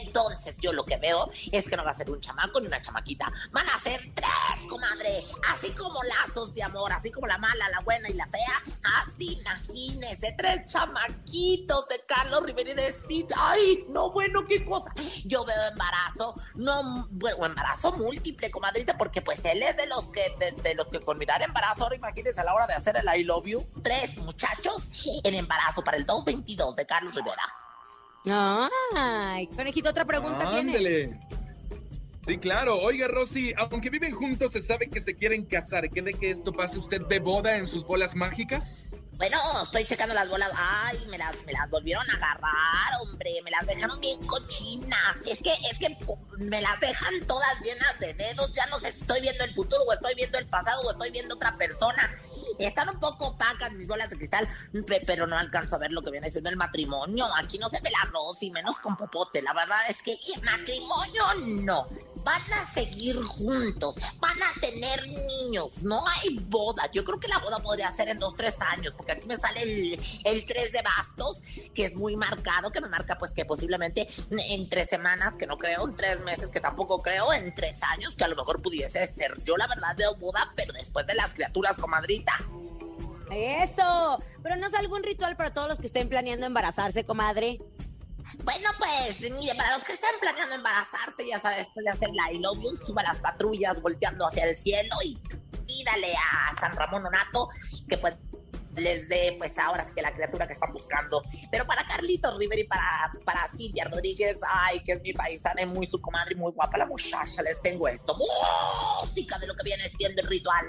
Entonces 0.00 0.56
yo 0.58 0.72
lo 0.72 0.84
que 0.84 0.96
veo 0.96 1.30
es 1.52 1.68
que 1.68 1.76
no 1.76 1.84
va 1.84 1.92
a 1.92 1.94
ser 1.94 2.10
un 2.10 2.20
chamaco 2.32 2.60
ni 2.60 2.66
una 2.66 2.80
chamaquita. 2.80 3.32
Van 3.50 3.68
a 3.68 3.78
ser 3.78 4.00
tres, 4.14 4.68
comadre. 4.68 5.24
Así 5.48 5.70
como 5.72 6.00
lazos 6.02 6.54
de 6.54 6.62
amor, 6.62 6.92
así 6.92 7.10
como 7.10 7.26
la 7.26 7.38
mala, 7.38 7.68
la 7.70 7.80
buena 7.80 8.08
y 8.08 8.14
la 8.14 8.26
fea. 8.26 8.62
Así, 9.02 9.38
imagínese, 9.40 10.34
tres 10.36 10.66
chamaquitos 10.66 11.88
de 11.88 12.00
Carlos 12.06 12.44
Rivera 12.44 12.70
y 12.70 12.74
de 12.74 12.92
Cid. 12.92 13.26
Ay, 13.36 13.84
no, 13.88 14.10
bueno, 14.10 14.44
qué 14.46 14.64
cosa. 14.64 14.92
Yo 15.24 15.44
veo 15.44 15.62
embarazo, 15.70 16.34
no, 16.54 17.06
bueno, 17.10 17.46
embarazo 17.46 17.92
múltiple, 17.92 18.50
comadrita, 18.50 18.96
porque 18.96 19.22
pues 19.22 19.44
él 19.44 19.62
es 19.62 19.76
de 19.76 19.86
los 19.86 20.08
que, 20.08 20.34
de, 20.38 20.52
de 20.62 20.74
los 20.74 20.86
que 20.88 21.00
con 21.00 21.18
mirar 21.18 21.42
embarazo, 21.42 21.84
ahora 21.84 21.96
imagínese 21.96 22.40
a 22.40 22.44
la 22.44 22.54
hora 22.54 22.66
de 22.66 22.74
hacer 22.74 22.96
el 22.96 23.20
I 23.20 23.24
love 23.24 23.46
you. 23.46 23.66
Tres 23.82 24.16
muchachos 24.18 24.90
en 25.22 25.34
embarazo 25.34 25.82
para 25.82 25.96
el 25.96 26.06
222 26.06 26.76
de 26.76 26.86
Carlos 26.86 27.14
Rivera. 27.14 27.42
Ay, 28.94 29.48
conejito, 29.48 29.90
otra 29.90 30.04
pregunta 30.04 30.48
tienes. 30.50 31.10
Sí, 32.24 32.38
claro. 32.38 32.78
Oiga, 32.78 33.08
Rosy, 33.08 33.52
aunque 33.56 33.90
viven 33.90 34.12
juntos, 34.12 34.52
se 34.52 34.60
sabe 34.60 34.88
que 34.88 35.00
se 35.00 35.14
quieren 35.16 35.44
casar. 35.44 35.88
¿Cree 35.90 36.14
que 36.14 36.30
esto 36.30 36.52
pase? 36.52 36.78
¿Usted 36.78 37.02
ve 37.08 37.18
boda 37.18 37.56
en 37.56 37.66
sus 37.66 37.84
bolas 37.84 38.14
mágicas? 38.14 38.96
Bueno, 39.22 39.38
estoy 39.62 39.84
checando 39.84 40.16
las 40.16 40.28
bolas. 40.28 40.50
Ay, 40.56 41.06
me 41.08 41.16
las, 41.16 41.36
me 41.46 41.52
las 41.52 41.70
volvieron 41.70 42.04
a 42.10 42.14
agarrar, 42.14 43.00
hombre. 43.02 43.40
Me 43.44 43.52
las 43.52 43.64
dejaron 43.68 44.00
bien 44.00 44.18
cochinas. 44.26 45.14
Es 45.24 45.40
que, 45.40 45.52
es 45.70 45.78
que 45.78 45.96
me 46.38 46.60
las 46.60 46.80
dejan 46.80 47.24
todas 47.28 47.60
llenas 47.60 48.00
de 48.00 48.14
dedos. 48.14 48.52
Ya 48.52 48.66
no 48.66 48.80
sé 48.80 48.90
si 48.90 49.02
estoy 49.02 49.20
viendo 49.20 49.44
el 49.44 49.54
futuro 49.54 49.80
o 49.86 49.92
estoy 49.92 50.16
viendo 50.16 50.38
el 50.38 50.48
pasado 50.48 50.82
o 50.82 50.90
estoy 50.90 51.12
viendo 51.12 51.36
otra 51.36 51.56
persona. 51.56 52.12
Están 52.58 52.88
un 52.88 52.98
poco 52.98 53.28
opacas 53.28 53.70
mis 53.74 53.86
bolas 53.86 54.10
de 54.10 54.16
cristal, 54.16 54.48
pe- 54.88 55.04
pero 55.06 55.28
no 55.28 55.38
alcanzo 55.38 55.76
a 55.76 55.78
ver 55.78 55.92
lo 55.92 56.02
que 56.02 56.10
viene 56.10 56.28
siendo 56.28 56.50
el 56.50 56.56
matrimonio. 56.56 57.24
Aquí 57.36 57.58
no 57.58 57.68
se 57.68 57.78
ve 57.78 57.90
la 57.92 58.10
Rosy, 58.10 58.50
menos 58.50 58.80
con 58.80 58.96
popote. 58.96 59.40
La 59.40 59.54
verdad 59.54 59.78
es 59.88 60.02
que 60.02 60.18
matrimonio 60.42 61.22
no. 61.46 61.86
van 62.24 62.52
a 62.54 62.66
seguir 62.72 63.20
juntos, 63.22 63.96
van 64.20 64.40
a 64.42 64.60
tener 64.60 65.08
niños, 65.08 65.78
no 65.82 66.04
hay 66.08 66.38
boda. 66.40 66.88
Yo 66.92 67.04
creo 67.04 67.18
que 67.18 67.26
la 67.28 67.38
boda 67.38 67.58
podría 67.60 67.90
ser 67.92 68.08
en 68.08 68.18
dos, 68.18 68.34
tres 68.36 68.56
años, 68.60 68.94
porque 68.96 69.11
aquí 69.12 69.26
me 69.26 69.36
sale 69.36 69.62
el, 69.62 70.00
el 70.24 70.44
3 70.44 70.72
de 70.72 70.82
bastos, 70.82 71.42
que 71.74 71.86
es 71.86 71.94
muy 71.94 72.16
marcado, 72.16 72.70
que 72.70 72.80
me 72.80 72.88
marca 72.88 73.18
pues 73.18 73.30
que 73.32 73.44
posiblemente 73.44 74.08
en 74.30 74.68
tres 74.68 74.88
semanas, 74.88 75.34
que 75.36 75.46
no 75.46 75.58
creo, 75.58 75.88
en 75.88 75.96
tres 75.96 76.20
meses, 76.20 76.50
que 76.50 76.60
tampoco 76.60 77.00
creo, 77.00 77.32
en 77.32 77.54
tres 77.54 77.82
años, 77.82 78.14
que 78.16 78.24
a 78.24 78.28
lo 78.28 78.36
mejor 78.36 78.62
pudiese 78.62 79.12
ser. 79.12 79.42
Yo 79.44 79.56
la 79.56 79.66
verdad 79.66 79.94
veo 79.96 80.14
boda, 80.16 80.52
pero 80.56 80.72
después 80.72 81.06
de 81.06 81.14
las 81.14 81.30
criaturas, 81.30 81.76
comadrita. 81.76 82.38
Eso, 83.30 84.22
pero 84.42 84.56
no 84.56 84.66
es 84.66 84.74
algún 84.74 85.02
ritual 85.02 85.36
para 85.36 85.54
todos 85.54 85.68
los 85.68 85.78
que 85.78 85.86
estén 85.86 86.08
planeando 86.08 86.46
embarazarse, 86.46 87.04
comadre. 87.04 87.58
Bueno, 88.44 88.70
pues, 88.78 89.20
mire, 89.30 89.54
para 89.54 89.74
los 89.74 89.84
que 89.84 89.92
están 89.92 90.12
planeando 90.20 90.54
embarazarse, 90.54 91.26
ya 91.26 91.38
sabes, 91.38 91.58
después 91.58 91.84
de 91.84 91.90
hacer 91.92 92.10
la 92.12 92.32
I 92.32 92.38
love 92.38 92.58
you, 92.62 92.76
suba 92.86 93.02
las 93.02 93.20
patrullas 93.20 93.80
volteando 93.80 94.26
hacia 94.26 94.44
el 94.44 94.56
cielo 94.56 94.94
y 95.04 95.18
pídale 95.66 96.14
a 96.14 96.60
San 96.60 96.76
Ramón 96.76 97.06
Onato 97.06 97.48
que 97.88 97.96
pues 97.98 98.18
les 98.76 99.08
dé, 99.08 99.34
pues 99.38 99.58
ahora 99.58 99.84
sí 99.84 99.92
que 99.94 100.02
la 100.02 100.12
criatura 100.14 100.46
que 100.46 100.52
están 100.52 100.72
buscando. 100.72 101.22
Pero 101.50 101.66
para 101.66 101.86
Carlitos 101.86 102.36
Rivera 102.38 102.60
y 102.60 102.64
para, 102.64 103.12
para 103.24 103.48
Cintia 103.56 103.84
Rodríguez, 103.84 104.38
ay, 104.48 104.82
que 104.82 104.92
es 104.92 105.02
mi 105.02 105.12
paisana, 105.12 105.62
y 105.62 105.66
muy 105.66 105.86
su 105.86 106.00
comadre 106.00 106.34
y 106.34 106.36
muy 106.36 106.52
guapa 106.52 106.78
la 106.78 106.86
muchacha, 106.86 107.42
les 107.42 107.60
tengo 107.60 107.88
esto. 107.88 108.16
Música 109.02 109.38
de 109.38 109.46
lo 109.46 109.54
que 109.54 109.64
viene 109.64 109.90
siendo 109.96 110.22
el 110.22 110.28
ritual. 110.28 110.66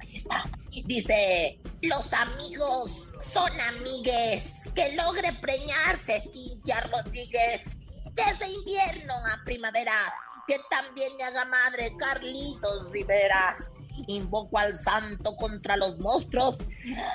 Ahí 0.00 0.16
está. 0.16 0.44
Dice, 0.84 1.58
los 1.82 2.12
amigos 2.12 3.12
son 3.20 3.50
amigues. 3.60 4.62
Que 4.74 4.94
logre 4.96 5.32
preñarse 5.40 6.20
Cintia 6.32 6.80
Rodríguez. 6.92 7.78
Desde 8.12 8.48
invierno 8.48 9.14
a 9.32 9.44
primavera. 9.44 9.92
Que 10.46 10.60
también 10.68 11.10
le 11.16 11.24
haga 11.24 11.46
madre 11.46 11.94
Carlitos 11.96 12.90
Rivera 12.90 13.56
invoco 14.06 14.58
al 14.58 14.76
santo 14.76 15.36
contra 15.36 15.76
los 15.76 15.98
monstruos 15.98 16.56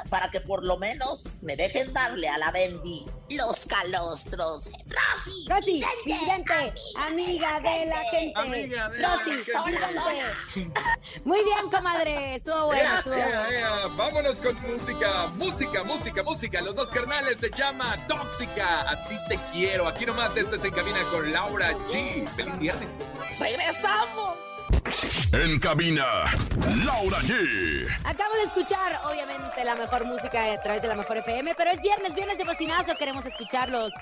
para 0.10 0.30
que 0.32 0.42
por 0.42 0.64
lo 0.64 0.78
menos 0.78 1.24
me 1.42 1.56
dejen 1.56 1.94
darle 1.94 2.28
a 2.28 2.38
la 2.38 2.52
Bendy 2.52 3.06
los 3.30 3.66
calostros. 3.66 4.66
Rosy, 4.66 5.48
Rosy, 5.48 5.84
vidente, 6.06 6.74
amiga, 6.96 7.60
de 7.60 7.86
la 7.86 8.02
gente. 8.12 8.40
Amiga 8.40 8.90
de 8.90 8.98
Rosy, 8.98 9.44
la 9.84 10.02
gente. 10.54 10.74
Muy 11.24 11.44
bien, 11.44 11.70
comadre, 11.72 12.36
estuvo 12.36 12.68
buena, 12.68 12.98
estuvo 12.98 13.14
Gracias. 13.14 13.46
buena. 13.46 13.60
ea. 13.60 13.88
Vámonos 13.96 14.38
con 14.38 14.62
música, 14.70 15.28
música, 15.36 15.84
música, 15.84 16.24
música. 16.24 16.62
Los 16.62 16.76
dos 16.76 16.90
carnales 16.90 17.40
se 17.40 17.52
llama 17.52 17.96
Tóxica. 18.08 18.90
Así 18.90 19.16
te 19.28 19.40
quiero. 19.52 19.88
Aquí 19.88 20.06
nomás 20.06 20.36
esto 20.36 20.56
es 20.56 20.64
en 20.64 20.72
cabina 20.72 21.00
con 21.12 21.32
Laura 21.32 21.72
G. 21.90 22.28
Feliz 22.30 22.58
viernes. 22.58 22.90
¡Regresamos! 23.40 24.49
En 25.32 25.60
cabina, 25.60 26.06
Laura 26.86 27.20
G. 27.20 27.88
Acabo 28.04 28.34
de 28.36 28.44
escuchar, 28.44 29.00
obviamente, 29.06 29.64
la 29.64 29.76
mejor 29.76 30.06
música 30.06 30.54
a 30.54 30.62
través 30.62 30.82
de 30.82 30.88
la 30.88 30.96
mejor 30.96 31.18
FM, 31.18 31.54
pero 31.56 31.72
es 31.72 31.82
viernes, 31.82 32.14
viernes 32.16 32.38
de 32.38 32.46
bocinazo, 32.46 32.96
queremos 32.98 33.26
escucharlos. 33.26 33.94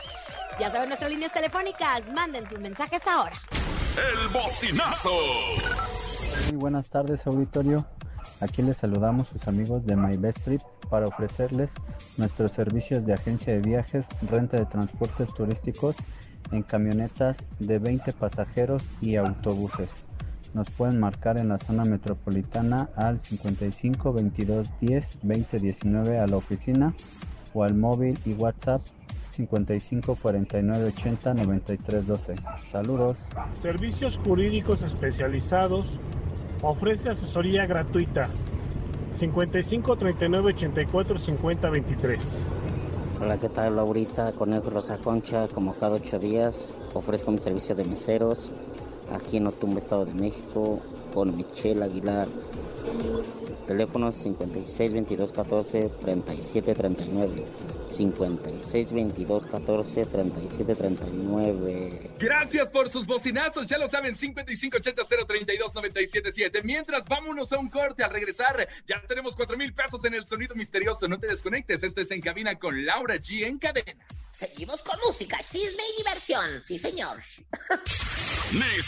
Ya 0.60 0.70
saben 0.70 0.90
nuestras 0.90 1.12
líneas 1.12 1.32
telefónicas, 1.32 2.10
manden 2.12 2.48
tus 2.48 2.60
mensajes 2.60 3.06
ahora. 3.08 3.36
El 3.98 4.28
bocinazo. 4.30 5.12
Muy 6.50 6.58
buenas 6.58 6.90
tardes, 6.90 7.28
auditorio. 7.28 7.86
Aquí 8.40 8.62
les 8.62 8.78
saludamos 8.78 9.28
sus 9.30 9.48
amigos 9.48 9.86
de 9.86 9.96
My 9.96 10.16
Best 10.18 10.44
Trip 10.44 10.62
para 10.90 11.08
ofrecerles 11.08 11.74
nuestros 12.18 12.52
servicios 12.52 13.06
de 13.06 13.14
agencia 13.14 13.54
de 13.54 13.60
viajes, 13.60 14.08
renta 14.30 14.58
de 14.58 14.66
transportes 14.66 15.34
turísticos 15.34 15.96
en 16.52 16.64
camionetas 16.64 17.46
de 17.60 17.80
20 17.80 18.14
pasajeros 18.14 18.84
y 19.02 19.16
autobuses. 19.16 20.06
Nos 20.58 20.72
pueden 20.72 21.00
marcar 21.00 21.38
en 21.38 21.50
la 21.50 21.60
zona 21.60 21.86
metropolitana 21.86 22.90
al 22.96 23.20
55 23.20 24.12
22 24.12 24.68
10 24.80 25.20
20 25.22 25.60
19 25.60 26.18
a 26.18 26.26
la 26.26 26.36
oficina 26.36 26.96
o 27.54 27.64
al 27.64 27.76
móvil 27.76 28.18
y 28.26 28.34
WhatsApp 28.34 28.82
55 29.30 30.16
49 30.16 30.94
80 30.98 31.36
93 31.36 32.08
12. 32.08 32.36
Saludos. 32.66 33.20
Servicios 33.52 34.18
Jurídicos 34.18 34.82
Especializados 34.82 36.00
ofrece 36.64 37.12
asesoría 37.12 37.68
gratuita 37.68 38.28
55 39.14 39.96
39 39.96 40.54
84 40.54 41.20
50 41.20 41.70
23. 41.70 42.48
Hola, 43.22 43.38
¿qué 43.38 43.50
tal, 43.50 43.76
Laurita? 43.76 44.32
Conejo 44.32 44.72
Rosa 44.72 44.98
Concha, 44.98 45.48
como 45.50 45.76
cada 45.76 45.98
ocho 45.98 46.18
días, 46.18 46.76
ofrezco 46.96 47.30
mi 47.30 47.40
servicio 47.40 47.76
de 47.76 47.86
meseros 47.86 48.52
aquí 49.12 49.38
en 49.38 49.48
Otumba, 49.48 49.80
Estado 49.80 50.06
de 50.06 50.14
México, 50.14 50.82
con 51.14 51.36
Michelle 51.36 51.84
Aguilar. 51.84 52.28
Teléfono 53.68 54.12
56 54.12 54.94
22 54.94 55.32
14 55.32 55.90
37 56.02 56.74
39. 56.74 57.44
56 57.90 58.94
22 58.94 59.46
14 59.46 60.06
37 60.06 60.76
39. 60.76 62.12
Gracias 62.20 62.70
por 62.70 62.90
sus 62.90 63.08
bocinazos, 63.08 63.68
ya 63.68 63.78
lo 63.78 63.88
saben, 63.88 64.14
5580-032-977. 64.16 66.64
Mientras, 66.64 67.08
vámonos 67.08 67.54
a 67.54 67.60
un 67.60 67.70
corte. 67.70 68.04
Al 68.04 68.10
regresar, 68.12 68.68
ya 68.86 69.02
tenemos 69.08 69.34
cuatro 69.36 69.58
mil 69.58 69.74
pesos 69.74 70.04
en 70.06 70.14
el 70.14 70.28
sonido 70.28 70.54
misterioso. 70.56 71.08
No 71.08 71.20
te 71.20 71.28
desconectes, 71.28 71.84
este 71.84 72.02
es 72.02 72.12
En 72.12 72.22
Cabina 72.22 72.60
con 72.60 72.86
Laura 72.86 73.16
G 73.16 73.46
en 73.46 73.58
cadena. 73.60 73.96
Seguimos 74.32 74.82
con 74.84 75.00
música, 75.06 75.40
chisme 75.40 75.84
y 75.94 75.98
diversión. 75.98 76.64
Sí, 76.64 76.78
señor. 76.78 77.18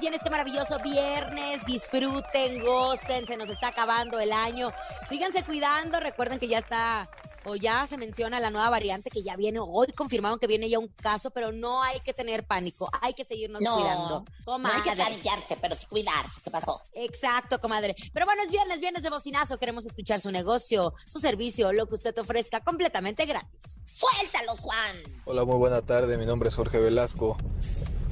Laura 0.00 0.02
y 0.02 0.06
en 0.06 0.14
este 0.14 0.30
maravilloso 0.30 0.78
viernes. 0.80 1.64
Disfruten, 1.66 2.60
gocen, 2.64 3.26
se 3.26 3.36
nos 3.36 3.48
está 3.48 3.68
acabando 3.68 4.18
el 4.18 4.32
año. 4.32 4.72
Síganse 5.08 5.42
cuidando, 5.44 6.00
recuerden 6.00 6.38
que 6.38 6.48
ya 6.48 6.58
está 6.58 7.08
o 7.46 7.56
ya 7.56 7.86
se 7.86 7.96
menciona 7.96 8.38
la 8.38 8.50
nueva 8.50 8.68
variante 8.68 9.08
que 9.08 9.22
ya 9.22 9.34
viene, 9.34 9.60
hoy 9.60 9.86
confirmaron 9.96 10.38
que 10.38 10.46
viene 10.46 10.68
ya 10.68 10.78
un 10.78 10.88
caso, 10.88 11.30
pero 11.30 11.52
no 11.52 11.82
hay 11.82 11.98
que 12.00 12.12
tener 12.12 12.44
pánico, 12.46 12.90
hay 13.00 13.14
que 13.14 13.24
seguirnos 13.24 13.62
No, 13.62 13.76
cuidando. 13.76 14.24
no 14.46 14.68
hay 14.68 14.82
que 14.82 14.90
Comadre. 14.90 14.96
paniquearse, 15.04 15.56
pero 15.58 15.74
sí 15.74 15.86
cuidarse. 15.86 16.38
¿Qué 16.44 16.50
pasó? 16.50 16.82
Exacto, 16.92 17.58
comadre. 17.58 17.96
Pero 18.12 18.26
bueno, 18.26 18.42
es 18.42 18.50
viernes, 18.50 18.80
viernes 18.80 19.02
de 19.02 19.08
bocinazo. 19.08 19.56
Queremos 19.58 19.86
escuchar 19.86 20.20
su 20.20 20.30
negocio, 20.30 20.92
su 21.06 21.18
servicio, 21.18 21.72
lo 21.72 21.86
que 21.86 21.94
usted 21.94 22.12
te 22.14 22.20
ofrezca 22.20 22.60
completamente 22.60 23.24
gratis. 23.24 23.78
Suéltalo, 23.90 24.56
Juan. 24.58 24.96
Hola, 25.24 25.44
muy 25.46 25.56
buena 25.56 25.80
tarde. 25.80 26.18
Mi 26.18 26.26
nombre 26.26 26.50
es 26.50 26.54
Jorge 26.56 26.78
Velasco. 26.78 27.38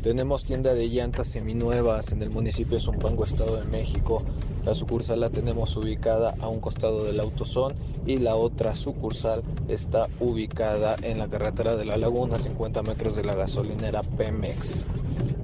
Tenemos 0.02 0.44
tienda 0.44 0.74
de 0.74 0.88
llantas 0.88 1.26
seminuevas 1.26 2.12
en 2.12 2.22
el 2.22 2.30
municipio 2.30 2.78
de 2.78 2.84
Zumpango, 2.84 3.24
Estado 3.24 3.56
de 3.56 3.64
México. 3.64 4.22
La 4.64 4.72
sucursal 4.72 5.20
la 5.20 5.30
tenemos 5.30 5.76
ubicada 5.76 6.36
a 6.40 6.48
un 6.48 6.60
costado 6.60 7.04
del 7.04 7.18
AutoZone 7.18 7.74
y 8.06 8.18
la 8.18 8.36
otra 8.36 8.76
sucursal 8.76 9.42
está 9.66 10.06
ubicada 10.20 10.94
en 11.02 11.18
la 11.18 11.26
carretera 11.26 11.74
de 11.76 11.84
la 11.84 11.96
Laguna, 11.96 12.38
50 12.38 12.82
metros 12.82 13.16
de 13.16 13.24
la 13.24 13.34
gasolinera 13.34 14.02
Pemex. 14.02 14.86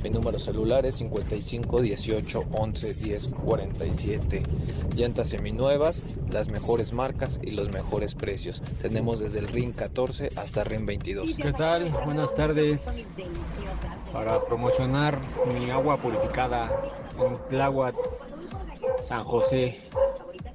Mi 0.04 0.10
número 0.10 0.38
celular 0.38 0.84
es 0.84 0.96
55 0.96 1.80
18 1.80 2.44
11 2.52 2.92
10 2.92 3.28
47. 3.28 4.42
Llantas 4.94 5.30
seminuevas, 5.30 6.02
las 6.30 6.48
mejores 6.48 6.92
marcas 6.92 7.40
y 7.42 7.52
los 7.52 7.72
mejores 7.72 8.14
precios. 8.14 8.62
Tenemos 8.82 9.20
desde 9.20 9.38
el 9.38 9.48
RIN 9.48 9.72
14 9.72 10.28
hasta 10.36 10.62
RIN 10.62 10.84
22. 10.84 11.34
¿Qué 11.36 11.52
tal? 11.54 11.90
Buenas 12.04 12.34
tardes. 12.34 12.82
Para 14.12 14.43
promocionar 14.48 15.18
mi 15.46 15.70
agua 15.70 15.96
purificada 15.96 16.70
en 17.18 17.36
Tláhuac, 17.48 17.94
San 19.02 19.22
José, 19.22 19.88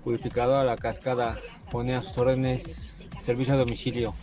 purificadora 0.03 0.63
La 0.63 0.77
Cascada, 0.77 1.37
pone 1.71 1.95
a 1.95 2.01
sus 2.01 2.17
órdenes 2.17 2.95
servicio 3.23 3.53
a 3.53 3.57
domicilio. 3.57 4.13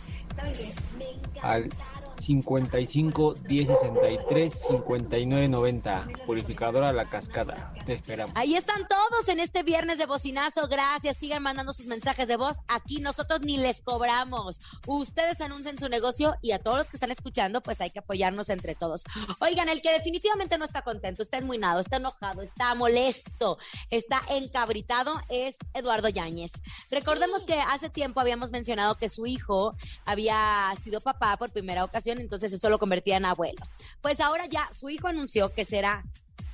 Al 1.41 1.69
55 2.17 3.33
10 3.35 3.67
63 3.67 4.53
59 4.53 5.47
90. 5.47 6.07
Purificadora 6.25 6.93
La 6.93 7.05
Cascada. 7.09 7.73
Te 7.85 7.93
esperamos. 7.93 8.35
Ahí 8.35 8.55
están 8.55 8.87
todos 8.87 9.27
en 9.29 9.39
este 9.39 9.63
viernes 9.63 9.97
de 9.97 10.05
bocinazo. 10.05 10.67
Gracias. 10.67 11.17
Sigan 11.17 11.43
mandando 11.43 11.73
sus 11.73 11.85
mensajes 11.85 12.27
de 12.27 12.37
voz. 12.37 12.57
Aquí 12.67 12.99
nosotros 12.99 13.41
ni 13.41 13.57
les 13.57 13.81
cobramos. 13.81 14.61
Ustedes 14.85 15.41
anuncian 15.41 15.77
su 15.77 15.89
negocio 15.89 16.35
y 16.41 16.51
a 16.51 16.59
todos 16.59 16.77
los 16.77 16.89
que 16.89 16.95
están 16.95 17.11
escuchando, 17.11 17.61
pues 17.61 17.81
hay 17.81 17.89
que 17.89 17.99
apoyarnos 17.99 18.49
entre 18.49 18.75
todos. 18.75 19.03
Oigan, 19.39 19.69
el 19.69 19.81
que 19.81 19.91
definitivamente 19.91 20.57
no 20.57 20.65
está 20.65 20.81
contento, 20.81 21.21
está 21.21 21.37
enmuinado, 21.37 21.79
está 21.79 21.97
enojado, 21.97 22.41
está 22.41 22.73
molesto, 22.75 23.57
está 23.89 24.21
encabritado 24.29 24.87
es 25.29 25.57
Eduardo 25.73 26.09
Yáñez. 26.09 26.51
Recordemos 26.91 27.43
que 27.43 27.59
hace 27.59 27.89
tiempo 27.89 28.19
habíamos 28.19 28.51
mencionado 28.51 28.95
que 28.95 29.09
su 29.09 29.25
hijo 29.25 29.75
había 30.05 30.71
sido 30.81 31.01
papá 31.01 31.35
por 31.37 31.51
primera 31.51 31.83
ocasión, 31.83 32.06
entonces 32.13 32.53
eso 32.53 32.69
lo 32.69 32.79
convertía 32.79 33.17
en 33.17 33.25
abuelo. 33.25 33.65
Pues 34.01 34.19
ahora 34.19 34.45
ya 34.45 34.69
su 34.73 34.89
hijo 34.89 35.07
anunció 35.07 35.49
que 35.49 35.65
será 35.65 36.03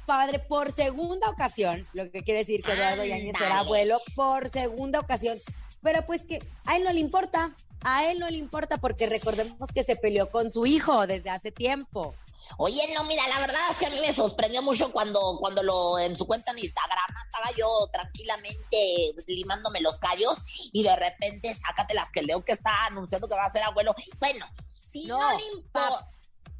padre 0.05 0.39
por 0.39 0.71
segunda 0.71 1.29
ocasión, 1.29 1.87
lo 1.93 2.09
que 2.11 2.23
quiere 2.23 2.39
decir 2.39 2.61
que 2.61 2.73
Eduardo 2.73 3.05
Yáñez 3.05 3.37
será 3.37 3.59
abuelo 3.59 4.01
por 4.15 4.49
segunda 4.49 4.99
ocasión. 4.99 5.39
Pero 5.81 6.05
pues 6.05 6.21
que 6.21 6.39
a 6.65 6.77
él 6.77 6.83
no 6.83 6.93
le 6.93 6.99
importa, 6.99 7.55
a 7.81 8.05
él 8.09 8.19
no 8.19 8.29
le 8.29 8.37
importa 8.37 8.77
porque 8.77 9.05
recordemos 9.05 9.69
que 9.73 9.83
se 9.83 9.95
peleó 9.95 10.29
con 10.29 10.51
su 10.51 10.65
hijo 10.65 11.07
desde 11.07 11.29
hace 11.29 11.51
tiempo. 11.51 12.15
Oye, 12.57 12.81
no, 12.93 13.03
mira, 13.05 13.27
la 13.27 13.39
verdad 13.39 13.59
es 13.71 13.77
que 13.77 13.85
a 13.87 13.89
mí 13.89 13.97
me 14.05 14.13
sorprendió 14.13 14.61
mucho 14.61 14.91
cuando, 14.91 15.37
cuando 15.39 15.63
lo 15.63 15.97
en 15.97 16.15
su 16.15 16.27
cuenta 16.27 16.51
en 16.51 16.59
Instagram 16.59 17.05
estaba 17.25 17.51
yo 17.57 17.87
tranquilamente 17.91 19.15
limándome 19.27 19.81
los 19.81 19.97
callos 19.99 20.35
y 20.71 20.83
de 20.83 20.95
repente 20.95 21.53
sácate 21.55 21.95
que 22.11 22.21
leo 22.21 22.43
que 22.43 22.53
está 22.53 22.85
anunciando 22.85 23.27
que 23.27 23.35
va 23.35 23.45
a 23.45 23.51
ser 23.51 23.63
abuelo. 23.63 23.95
Bueno, 24.19 24.45
si 24.93 25.07
no, 25.07 25.19
le 25.31 25.57
importa. 25.57 26.07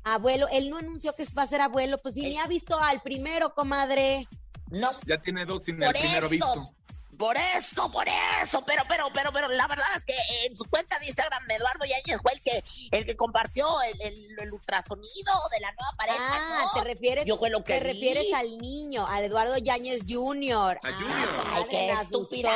Abuelo, 0.04 0.48
él 0.52 0.69
no 0.69 0.78
anunció 0.78 1.13
que 1.13 1.24
va 1.38 1.43
a 1.43 1.46
ser 1.46 1.62
abuelo, 1.62 1.98
pues 2.00 2.15
ni 2.15 2.38
ha 2.38 2.48
visto 2.48 2.78
al 2.78 3.02
primero, 3.02 3.54
comadre. 3.54 4.28
No. 4.69 4.89
Ya 5.06 5.19
tiene 5.19 5.46
dos 5.46 5.63
sin 5.63 5.82
el 5.82 5.91
primero 5.91 6.28
visto. 6.28 6.74
Por 7.17 7.38
eso, 7.38 7.91
por 7.91 8.08
eso, 8.41 8.63
pero, 8.65 8.84
pero, 8.88 9.06
pero, 9.13 9.32
pero 9.32 9.47
la 9.49 9.67
verdad 9.67 9.86
es 9.95 10.06
que 10.06 10.15
en 10.45 10.58
su 10.58 10.65
cuenta 10.65 10.97
de 10.99 11.08
Instagram, 11.08 11.49
Eduardo 11.52 11.86
Yáñez 11.86 12.21
fue 12.21 12.34
el 12.34 12.41
que, 12.41 12.63
el 12.91 13.06
que 13.06 13.15
compartió 13.15 13.67
el, 13.82 14.54
ultrasonido 14.54 15.34
de 15.52 15.60
la 15.60 15.71
nueva 15.71 15.91
pareja. 15.97 16.17
Ah, 16.19 16.65
te 16.73 16.84
refieres, 16.84 17.26
Yo 17.26 17.39
lo 17.49 17.63
que 17.63 17.73
te 17.73 17.80
refieres 17.80 18.26
al 18.34 18.58
niño, 18.58 19.06
al 19.08 19.26
Eduardo 19.26 19.58
Yáñez 19.58 20.02
Jr. 20.08 20.80
A 20.84 20.93
Junior. 20.93 21.30
Ay, 21.54 21.63
qué 21.69 21.91
estúpida. 21.91 22.52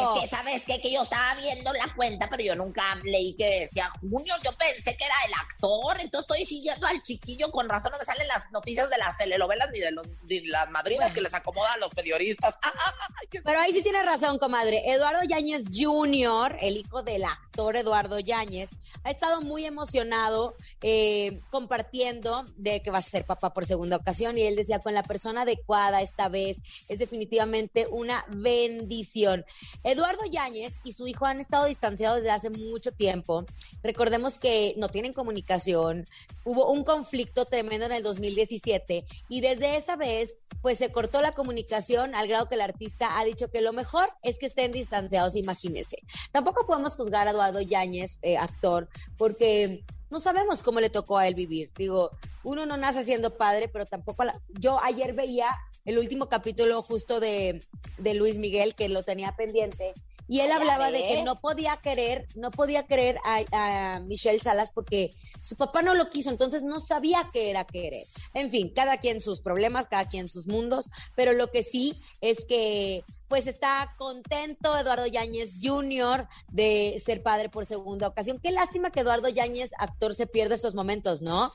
Es 0.00 0.20
que, 0.20 0.28
¿sabes 0.28 0.64
qué? 0.64 0.80
Que 0.80 0.92
yo 0.92 1.02
estaba 1.02 1.34
viendo 1.36 1.72
la 1.72 1.92
cuenta, 1.94 2.28
pero 2.28 2.42
yo 2.42 2.54
nunca 2.56 2.96
leí 3.02 3.34
que 3.34 3.60
decía 3.60 3.90
Junior. 4.00 4.38
Yo 4.42 4.52
pensé 4.52 4.96
que 4.96 5.04
era 5.04 5.14
el 5.26 5.34
actor, 5.34 6.00
entonces 6.00 6.30
estoy 6.30 6.46
siguiendo 6.46 6.86
al 6.86 7.02
chiquillo. 7.02 7.50
Con 7.50 7.68
razón 7.68 7.92
no 7.92 7.98
me 7.98 8.04
salen 8.04 8.28
las 8.28 8.50
noticias 8.50 8.88
de 8.90 8.98
las 8.98 9.16
telenovelas 9.18 9.70
ni 9.72 9.80
de, 9.80 9.90
los, 9.92 10.06
las 10.46 10.70
madrinas 10.70 11.12
que 11.12 11.20
les 11.20 11.34
acomodan 11.34 11.72
a 11.72 11.76
los 11.78 11.90
periodistas. 11.90 12.58
pero 13.44 13.60
ahí 13.60 13.72
sí 13.72 13.82
tiene 13.82 13.93
razón, 14.02 14.38
comadre. 14.38 14.82
Eduardo 14.90 15.20
Yáñez 15.28 15.64
Jr., 15.72 16.56
el 16.60 16.76
hijo 16.76 17.02
del 17.02 17.24
actor 17.24 17.76
Eduardo 17.76 18.18
Yáñez, 18.18 18.70
ha 19.04 19.10
estado 19.10 19.42
muy 19.42 19.64
emocionado 19.64 20.54
eh, 20.82 21.40
compartiendo 21.50 22.44
de 22.56 22.80
que 22.80 22.90
va 22.90 22.98
a 22.98 23.02
ser 23.02 23.24
papá 23.24 23.52
por 23.52 23.66
segunda 23.66 23.96
ocasión 23.96 24.38
y 24.38 24.42
él 24.42 24.56
decía 24.56 24.78
con 24.78 24.94
la 24.94 25.02
persona 25.02 25.42
adecuada 25.42 26.00
esta 26.00 26.28
vez 26.28 26.62
es 26.88 26.98
definitivamente 26.98 27.86
una 27.90 28.24
bendición. 28.28 29.44
Eduardo 29.82 30.24
Yáñez 30.24 30.80
y 30.84 30.92
su 30.92 31.06
hijo 31.06 31.26
han 31.26 31.38
estado 31.38 31.66
distanciados 31.66 32.18
desde 32.18 32.30
hace 32.30 32.50
mucho 32.50 32.92
tiempo. 32.92 33.44
Recordemos 33.82 34.38
que 34.38 34.74
no 34.78 34.88
tienen 34.88 35.12
comunicación, 35.12 36.06
hubo 36.44 36.70
un 36.70 36.82
conflicto 36.84 37.44
tremendo 37.44 37.86
en 37.86 37.92
el 37.92 38.02
2017 38.02 39.04
y 39.28 39.40
desde 39.40 39.76
esa 39.76 39.96
vez 39.96 40.38
pues 40.62 40.78
se 40.78 40.90
cortó 40.90 41.20
la 41.20 41.32
comunicación 41.32 42.14
al 42.14 42.26
grado 42.26 42.46
que 42.46 42.54
el 42.54 42.62
artista 42.62 43.18
ha 43.18 43.24
dicho 43.24 43.50
que 43.50 43.60
lo 43.60 43.74
mejor 43.74 43.83
es 44.22 44.38
que 44.38 44.46
estén 44.46 44.72
distanciados, 44.72 45.36
imagínese. 45.36 45.98
Tampoco 46.32 46.66
podemos 46.66 46.96
juzgar 46.96 47.28
a 47.28 47.30
Eduardo 47.30 47.60
Yáñez, 47.60 48.18
eh, 48.22 48.36
actor, 48.36 48.88
porque 49.16 49.84
no 50.10 50.20
sabemos 50.20 50.62
cómo 50.62 50.80
le 50.80 50.90
tocó 50.90 51.18
a 51.18 51.28
él 51.28 51.34
vivir. 51.34 51.70
Digo, 51.76 52.10
uno 52.42 52.66
no 52.66 52.76
nace 52.76 53.02
siendo 53.02 53.36
padre, 53.36 53.68
pero 53.68 53.86
tampoco... 53.86 54.24
Yo 54.58 54.78
ayer 54.82 55.12
veía 55.12 55.48
el 55.84 55.98
último 55.98 56.28
capítulo 56.28 56.82
justo 56.82 57.20
de, 57.20 57.62
de 57.98 58.14
Luis 58.14 58.38
Miguel, 58.38 58.74
que 58.74 58.88
lo 58.88 59.02
tenía 59.02 59.36
pendiente, 59.36 59.92
y 60.26 60.40
él 60.40 60.52
hablaba 60.52 60.90
de 60.90 61.06
que 61.06 61.22
no 61.22 61.36
podía 61.36 61.78
querer, 61.82 62.26
no 62.34 62.50
podía 62.50 62.86
querer 62.86 63.18
a, 63.24 64.00
Michelle 64.00 64.38
Salas 64.38 64.70
porque 64.70 65.10
su 65.40 65.56
papá 65.56 65.82
no 65.82 65.94
lo 65.94 66.08
quiso, 66.08 66.30
entonces 66.30 66.62
no 66.62 66.80
sabía 66.80 67.28
qué 67.32 67.50
era 67.50 67.64
querer. 67.64 68.06
En 68.32 68.50
fin, 68.50 68.72
cada 68.74 68.96
quien 68.98 69.20
sus 69.20 69.42
problemas, 69.42 69.86
cada 69.86 70.08
quien 70.08 70.28
sus 70.28 70.46
mundos, 70.46 70.88
pero 71.14 71.34
lo 71.34 71.50
que 71.50 71.62
sí 71.62 72.00
es 72.22 72.44
que 72.46 73.04
pues 73.28 73.46
está 73.46 73.94
contento 73.98 74.76
Eduardo 74.76 75.06
Yáñez 75.06 75.54
Jr. 75.62 76.26
de 76.48 76.96
ser 77.04 77.22
padre 77.22 77.48
por 77.48 77.66
segunda 77.66 78.08
ocasión. 78.08 78.38
Qué 78.42 78.50
lástima 78.50 78.90
que 78.90 79.00
Eduardo 79.00 79.28
Yáñez, 79.28 79.70
actor, 79.78 80.14
se 80.14 80.26
pierde 80.26 80.54
estos 80.54 80.74
momentos, 80.74 81.22
¿no? 81.22 81.52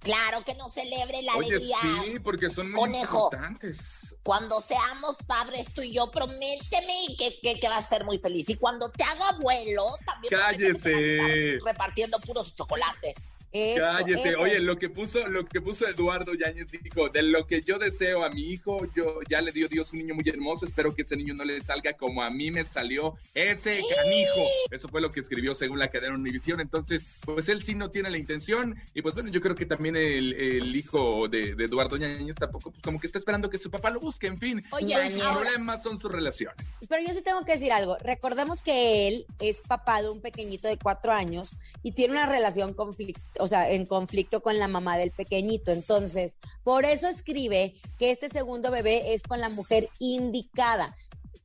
Claro 0.00 0.44
que 0.44 0.54
no 0.54 0.68
celebre 0.68 1.22
la 1.22 1.34
Oye, 1.36 1.48
alegría. 1.48 1.76
Sí, 1.82 2.20
porque 2.20 2.50
son 2.50 2.70
muy 2.70 2.94
importantes. 2.96 4.13
Cuando 4.24 4.62
seamos 4.62 5.16
padres 5.26 5.72
tú 5.74 5.82
y 5.82 5.92
yo, 5.92 6.10
prométeme 6.10 7.14
que, 7.18 7.38
que, 7.42 7.60
que, 7.60 7.68
vas 7.68 7.84
a 7.84 7.88
ser 7.88 8.04
muy 8.04 8.18
feliz. 8.18 8.48
Y 8.48 8.56
cuando 8.56 8.90
te 8.90 9.04
haga 9.04 9.28
abuelo, 9.28 9.84
también. 10.06 10.32
Cállese. 10.32 11.58
repartiendo 11.62 12.18
puros 12.20 12.54
chocolates. 12.54 13.34
Cállese. 13.54 14.34
Oye, 14.34 14.58
lo 14.58 14.76
que 14.78 14.88
puso, 14.88 15.28
lo 15.28 15.44
que 15.46 15.60
puso 15.60 15.86
Eduardo 15.86 16.34
Yáñez 16.34 16.72
dijo, 16.82 17.08
de 17.08 17.22
lo 17.22 17.46
que 17.46 17.62
yo 17.62 17.78
deseo 17.78 18.24
a 18.24 18.28
mi 18.28 18.50
hijo, 18.50 18.78
yo 18.96 19.20
ya 19.28 19.40
le 19.40 19.52
dio 19.52 19.68
Dios 19.68 19.92
un 19.92 20.00
niño 20.00 20.14
muy 20.16 20.28
hermoso, 20.28 20.66
espero 20.66 20.92
que 20.92 21.02
ese 21.02 21.16
niño 21.16 21.34
no 21.34 21.44
le 21.44 21.60
salga 21.60 21.92
como 21.92 22.22
a 22.22 22.30
mí 22.30 22.50
me 22.50 22.64
salió 22.64 23.14
ese 23.32 23.80
canijo. 23.94 24.48
Eso 24.72 24.88
fue 24.88 25.00
lo 25.00 25.12
que 25.12 25.20
escribió 25.20 25.54
según 25.54 25.78
la 25.78 25.86
cadena 25.86 26.16
Univisión. 26.16 26.60
Entonces, 26.60 27.06
pues 27.24 27.48
él 27.48 27.62
sí 27.62 27.76
no 27.76 27.90
tiene 27.90 28.10
la 28.10 28.18
intención. 28.18 28.74
Y 28.92 29.02
pues 29.02 29.14
bueno, 29.14 29.30
yo 29.30 29.40
creo 29.40 29.54
que 29.54 29.66
también 29.66 29.94
el, 29.94 30.74
hijo 30.74 31.28
de, 31.28 31.50
Eduardo 31.50 31.96
Yáñez 31.96 32.34
tampoco, 32.34 32.72
pues 32.72 32.82
como 32.82 32.98
que 32.98 33.06
está 33.06 33.18
esperando 33.18 33.50
que 33.50 33.58
su 33.58 33.70
papá 33.70 33.90
lo 33.90 34.00
busque. 34.14 34.26
En 34.26 34.38
fin, 34.38 34.64
Oye, 34.70 35.10
los 35.10 35.36
problemas 35.36 35.82
son 35.82 35.98
sus 35.98 36.10
relaciones. 36.10 36.56
Pero 36.88 37.02
yo 37.06 37.12
sí 37.12 37.22
tengo 37.22 37.44
que 37.44 37.52
decir 37.52 37.72
algo. 37.72 37.96
Recordemos 37.98 38.62
que 38.62 39.08
él 39.08 39.26
es 39.38 39.60
papá 39.60 40.02
de 40.02 40.08
un 40.10 40.20
pequeñito 40.20 40.68
de 40.68 40.78
cuatro 40.78 41.12
años 41.12 41.50
y 41.82 41.92
tiene 41.92 42.14
una 42.14 42.26
relación 42.26 42.74
conflicto 42.74 43.20
o 43.38 43.46
sea, 43.46 43.70
en 43.70 43.86
conflicto 43.86 44.40
con 44.40 44.58
la 44.58 44.68
mamá 44.68 44.96
del 44.96 45.10
pequeñito. 45.10 45.72
Entonces, 45.72 46.36
por 46.62 46.84
eso 46.84 47.08
escribe 47.08 47.74
que 47.98 48.10
este 48.10 48.28
segundo 48.28 48.70
bebé 48.70 49.14
es 49.14 49.22
con 49.22 49.40
la 49.40 49.48
mujer 49.48 49.88
indicada. 49.98 50.96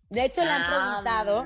De 0.10 0.26
hecho, 0.26 0.44
le 0.44 0.50
han 0.50 0.64
preguntado, 0.66 1.46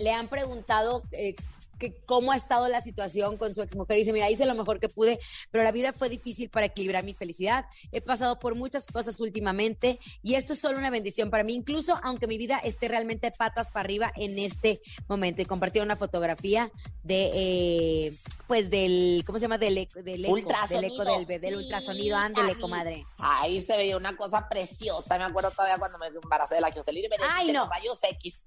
le 0.00 0.12
han 0.12 0.28
preguntado 0.28 1.02
eh, 1.10 1.34
que 1.78 1.94
cómo 2.06 2.32
ha 2.32 2.36
estado 2.36 2.68
la 2.68 2.80
situación 2.80 3.36
con 3.36 3.54
su 3.54 3.62
exmujer. 3.62 3.96
Dice, 3.96 4.12
mira, 4.12 4.30
hice 4.30 4.46
lo 4.46 4.54
mejor 4.54 4.80
que 4.80 4.88
pude, 4.88 5.18
pero 5.50 5.64
la 5.64 5.72
vida 5.72 5.92
fue 5.92 6.08
difícil 6.08 6.50
para 6.50 6.66
equilibrar 6.66 7.04
mi 7.04 7.14
felicidad. 7.14 7.66
He 7.92 8.00
pasado 8.00 8.38
por 8.38 8.54
muchas 8.54 8.86
cosas 8.86 9.20
últimamente 9.20 9.98
y 10.22 10.34
esto 10.34 10.52
es 10.52 10.60
solo 10.60 10.78
una 10.78 10.90
bendición 10.90 11.30
para 11.30 11.44
mí, 11.44 11.54
incluso 11.54 11.98
aunque 12.02 12.26
mi 12.26 12.38
vida 12.38 12.58
esté 12.58 12.88
realmente 12.88 13.30
patas 13.30 13.70
para 13.70 13.84
arriba 13.84 14.12
en 14.16 14.38
este 14.38 14.80
momento. 15.08 15.42
Y 15.42 15.44
compartió 15.44 15.82
una 15.82 15.96
fotografía 15.96 16.70
de, 17.02 17.30
eh, 17.34 18.16
pues 18.46 18.70
del, 18.70 19.22
¿cómo 19.26 19.38
se 19.38 19.44
llama? 19.44 19.58
Del, 19.58 19.78
eco, 19.78 20.02
del 20.02 20.24
eco, 20.24 20.34
del, 20.68 20.84
eco 20.84 21.04
del, 21.04 21.40
del 21.40 21.56
ultrasonido. 21.56 22.16
Ándele, 22.16 22.58
comadre. 22.58 23.06
Ahí 23.18 23.60
se 23.60 23.76
veía 23.76 23.96
una 23.96 24.16
cosa 24.16 24.48
preciosa. 24.48 25.18
Me 25.18 25.24
acuerdo 25.24 25.50
todavía 25.50 25.78
cuando 25.78 25.98
me 25.98 26.06
embaracé 26.06 26.56
de 26.56 26.60
la 26.60 26.70
que 26.70 26.80
usted 26.80 26.92
y 26.92 27.08
me 27.08 27.16
Ay, 27.30 27.52
no. 27.52 27.68
X. 28.10 28.42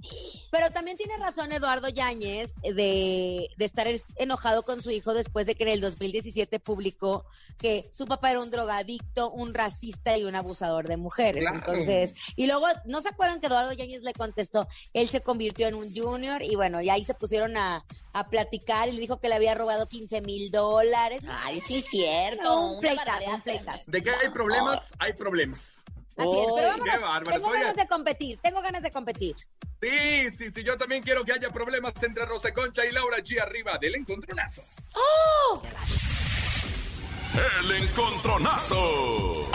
Pero 0.50 0.72
también 0.72 0.98
tiene 0.98 1.17
razón 1.17 1.52
Eduardo 1.52 1.89
Yáñez 1.89 2.54
de 2.62 3.21
de, 3.58 3.66
estar 3.66 3.88
enojado 4.18 4.64
con 4.64 4.82
su 4.82 4.92
hijo 4.92 5.14
después 5.14 5.46
de 5.48 5.56
que 5.56 5.64
en 5.64 5.70
el 5.70 5.82
2017 5.82 6.60
publicó 6.60 7.26
que 7.58 7.90
su 7.92 8.06
papá 8.06 8.32
era 8.32 8.40
un 8.40 8.50
drogadicto, 8.50 9.32
un 9.32 9.54
racista 9.54 10.18
y 10.18 10.24
un 10.24 10.36
abusador 10.36 10.88
de 10.88 10.98
mujeres. 10.98 11.44
Entonces, 11.52 12.14
y 12.36 12.48
luego, 12.48 12.68
¿no 12.86 13.02
se 13.02 13.10
acuerdan 13.10 13.40
que 13.40 13.48
Eduardo 13.48 13.74
Yáñez 13.74 14.04
le 14.04 14.14
contestó? 14.14 14.68
Él 14.94 15.08
se 15.08 15.22
convirtió 15.22 15.68
en 15.68 15.76
un 15.76 15.94
junior 15.94 16.42
y 16.44 16.56
bueno, 16.56 16.82
y 16.82 16.90
ahí 16.90 17.04
se 17.04 17.14
pusieron 17.14 17.58
a, 17.58 17.86
platicar 18.30 18.90
y 18.90 18.92
le 18.92 19.00
dijo 19.00 19.22
que 19.22 19.30
le 19.30 19.36
había 19.36 19.56
robado 19.56 19.88
15 19.88 20.20
mil 20.20 20.52
dólares. 20.52 21.24
Ay, 21.30 21.62
sí, 21.62 21.82
cierto. 21.82 22.74
Un 22.74 22.80
pleitazo, 22.82 23.32
un 23.32 23.42
pleitazo. 23.42 23.90
De 23.90 24.02
que 24.02 24.10
hay 24.10 24.30
problemas, 24.34 24.92
hay 25.00 25.14
problemas. 25.14 25.82
Así 26.22 26.40
es, 26.40 26.48
pero 26.56 27.02
vámonos, 27.02 27.30
tengo 27.30 27.50
ganas 27.50 27.76
de 27.76 27.88
competir, 27.88 28.40
tengo 28.42 28.62
ganas 28.62 28.84
de 28.84 28.92
competir. 28.92 29.36
Sí, 29.82 30.30
sí, 30.38 30.52
sí, 30.52 30.64
yo 30.64 30.78
también 30.78 31.02
quiero 31.02 31.24
que 31.26 31.34
haya 31.34 31.50
problemas 31.50 31.94
entre 32.04 32.26
Rosa 32.26 32.54
Concha 32.54 32.86
y 32.86 32.92
Laura 32.92 33.18
G 33.18 33.42
arriba 33.42 33.78
del 33.80 33.96
encontronazo. 33.96 34.64
¡Oh! 34.94 35.62
El 37.62 37.72
encontronazo. 37.84 39.50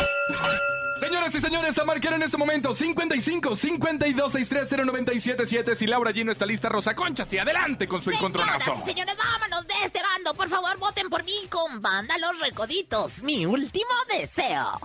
Señoras 0.99 1.35
y 1.35 1.41
señores, 1.43 1.79
a 1.79 1.85
marcar 1.85 2.15
en 2.15 2.23
este 2.23 2.39
momento 2.39 2.75
55 2.75 3.55
52 3.55 4.33
63 4.33 4.87
0977 4.87 5.77
Si 5.77 5.87
Laura 5.87 6.11
G 6.11 6.25
no 6.25 6.33
está 6.33 6.47
lista, 6.47 6.71
Rosa 6.71 6.95
Concha, 6.95 7.25
y 7.31 7.39
adelante 7.39 7.87
con 7.87 8.03
su 8.03 8.11
encontronazo. 8.11 8.59
Señoras 8.59 8.83
y 8.87 8.91
señores, 8.91 9.17
vámonos 9.19 9.67
de 9.67 9.75
este 9.85 10.01
bando. 10.01 10.33
Por 10.35 10.49
favor, 10.49 10.79
voten 10.79 11.11
por 11.11 11.23
mí 11.25 11.47
con 11.51 11.83
banda 11.83 12.17
Los 12.19 12.41
Recoditos. 12.41 13.23
Mi 13.23 13.45
último 13.45 13.91
deseo. 14.09 14.81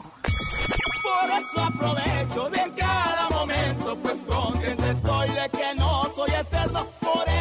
Por 1.04 1.30
eso 1.30 1.62
aprovecho 1.62 2.50
de 2.50 2.72
cada 2.76 3.30
momento, 3.30 3.96
pues 4.02 4.18
consciente 4.28 4.92
estoy 4.92 5.30
de 5.30 5.50
que 5.50 5.76
no 5.76 6.04
soy 6.16 6.32
eterno, 6.32 6.86
por 7.00 7.28
eso 7.28 7.41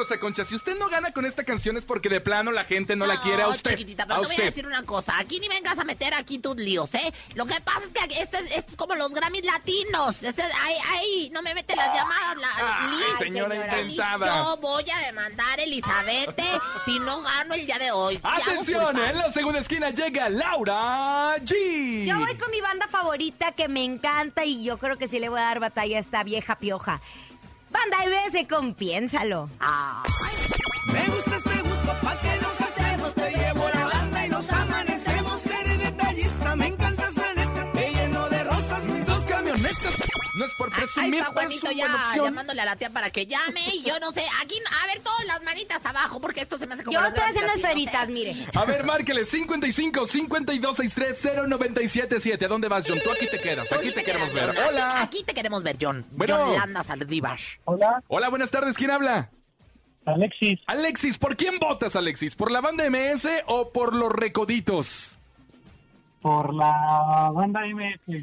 Rosa 0.00 0.18
Concha, 0.18 0.46
si 0.46 0.54
usted 0.54 0.78
no 0.78 0.88
gana 0.88 1.12
con 1.12 1.26
esta 1.26 1.44
canción 1.44 1.76
es 1.76 1.84
porque 1.84 2.08
de 2.08 2.22
plano 2.22 2.52
la 2.52 2.64
gente 2.64 2.96
no, 2.96 3.04
la 3.04 3.20
quiere 3.20 3.42
a 3.42 3.48
usted. 3.48 3.72
chiquitita, 3.72 4.06
pero 4.06 4.20
a 4.20 4.20
te 4.22 4.26
voy 4.28 4.34
a 4.34 4.38
usted. 4.38 4.44
decir 4.46 4.66
una 4.66 4.82
cosa. 4.84 5.18
Aquí 5.18 5.38
ni 5.40 5.46
vengas 5.46 5.78
a 5.78 5.84
meter 5.84 6.14
aquí 6.14 6.38
tus 6.38 6.56
líos, 6.56 6.94
¿eh? 6.94 7.12
Lo 7.34 7.44
que 7.44 7.60
pasa 7.60 7.82
es 7.82 8.08
que 8.08 8.22
este 8.22 8.38
es, 8.38 8.56
es 8.56 8.64
como 8.76 8.94
los 8.94 9.12
Grammys 9.12 9.44
latinos. 9.44 10.22
Este, 10.22 10.42
ahí, 10.42 10.74
ahí, 10.88 11.30
no 11.34 11.42
me 11.42 11.52
mete 11.52 11.76
las 11.76 11.94
llamadas. 11.94 12.36
La, 12.38 12.48
Ay, 12.56 12.96
Liz, 12.96 13.18
señora 13.18 13.54
Liz, 13.54 13.64
intentada. 13.64 14.26
Yo 14.26 14.56
voy 14.56 14.84
a 14.90 15.06
demandar 15.06 15.60
a 15.60 15.62
Elizabeth 15.64 16.40
si 16.86 16.98
no 16.98 17.20
gano 17.20 17.52
el 17.52 17.66
día 17.66 17.78
de 17.78 17.90
hoy. 17.90 18.18
Atención, 18.22 18.98
en 18.98 19.18
la 19.18 19.30
segunda 19.30 19.60
esquina 19.60 19.90
llega 19.90 20.30
Laura 20.30 21.36
G. 21.40 22.06
Yo 22.06 22.18
voy 22.18 22.36
con 22.36 22.50
mi 22.50 22.62
banda 22.62 22.88
favorita 22.88 23.52
que 23.52 23.68
me 23.68 23.84
encanta 23.84 24.46
y 24.46 24.64
yo 24.64 24.78
creo 24.78 24.96
que 24.96 25.06
sí 25.08 25.18
le 25.18 25.28
voy 25.28 25.40
a 25.40 25.44
dar 25.44 25.60
batalla 25.60 25.98
a 25.98 26.00
esta 26.00 26.22
vieja 26.24 26.56
pioja. 26.56 27.02
Banda 27.70 27.98
MBS 28.04 28.48
con 28.48 28.74
Piénsalo. 28.74 29.48
Me 30.92 31.06
gustas, 31.06 31.42
te 31.44 31.62
gusto, 31.62 31.92
pa' 32.02 32.16
que 32.20 32.36
nos 32.42 32.60
hacemos. 32.60 33.14
Te 33.14 33.30
llevo 33.30 33.68
la 33.72 33.84
banda 33.86 34.26
y 34.26 34.28
nos 34.28 34.50
amanecemos. 34.50 35.46
Eres 35.46 35.78
detallista, 35.78 36.56
me 36.56 36.66
encantas 36.66 37.16
la 37.16 37.34
neta. 37.34 37.72
Te 37.72 37.90
lleno 37.92 38.28
de 38.28 38.44
rosas, 38.44 38.84
mis 38.84 39.06
dos 39.06 39.24
camionetas. 39.24 39.99
Ahí 41.00 41.10
está 41.18 41.32
Juanito 41.32 41.70
ya 41.72 41.86
opción. 41.86 42.24
llamándole 42.26 42.60
a 42.60 42.64
la 42.64 42.76
tía 42.76 42.90
para 42.90 43.10
que 43.10 43.26
llame 43.26 43.60
y 43.74 43.82
yo 43.82 43.98
no 44.00 44.12
sé, 44.12 44.22
aquí, 44.42 44.54
a 44.82 44.86
ver, 44.86 45.00
todas 45.00 45.26
las 45.26 45.42
manitas 45.42 45.84
abajo 45.84 46.20
porque 46.20 46.42
esto 46.42 46.58
se 46.58 46.66
me 46.66 46.74
hace 46.74 46.84
como 46.84 46.94
Yo 46.94 47.00
los 47.00 47.10
estoy 47.10 47.28
haciendo 47.28 47.52
esferitas, 47.52 48.08
mire. 48.08 48.46
A 48.54 48.64
ver, 48.64 48.84
márquele 48.84 49.24
55 49.24 50.06
52 50.06 50.76
63 50.76 51.48
0977. 51.48 52.44
¿A 52.44 52.48
dónde 52.48 52.68
vas, 52.68 52.84
John? 52.86 52.98
Tú 53.02 53.10
aquí 53.10 53.26
te 53.30 53.38
quedas. 53.40 53.70
Aquí 53.72 53.90
te 53.92 54.02
queremos 54.04 54.32
ver. 54.32 54.50
Hola. 54.50 55.02
Aquí 55.02 55.22
te 55.24 55.34
queremos 55.34 55.62
ver, 55.62 55.76
John. 55.80 56.04
Bueno. 56.12 56.36
John 56.38 56.54
Landa 56.54 56.84
Saldívar. 56.84 57.38
Hola, 57.64 58.02
Hola, 58.08 58.28
buenas 58.28 58.50
tardes. 58.50 58.76
¿Quién 58.76 58.90
habla? 58.90 59.30
Alexis. 60.06 60.58
Alexis, 60.66 61.18
¿por 61.18 61.36
quién 61.36 61.58
votas, 61.58 61.94
Alexis? 61.94 62.34
¿Por 62.34 62.50
la 62.50 62.60
banda 62.60 62.88
MS 62.88 63.28
o 63.46 63.70
por 63.72 63.94
los 63.94 64.10
recoditos? 64.10 65.18
Por 66.20 66.54
la 66.54 67.30
banda 67.34 67.60
MS. 67.66 68.00
No, 68.06 68.14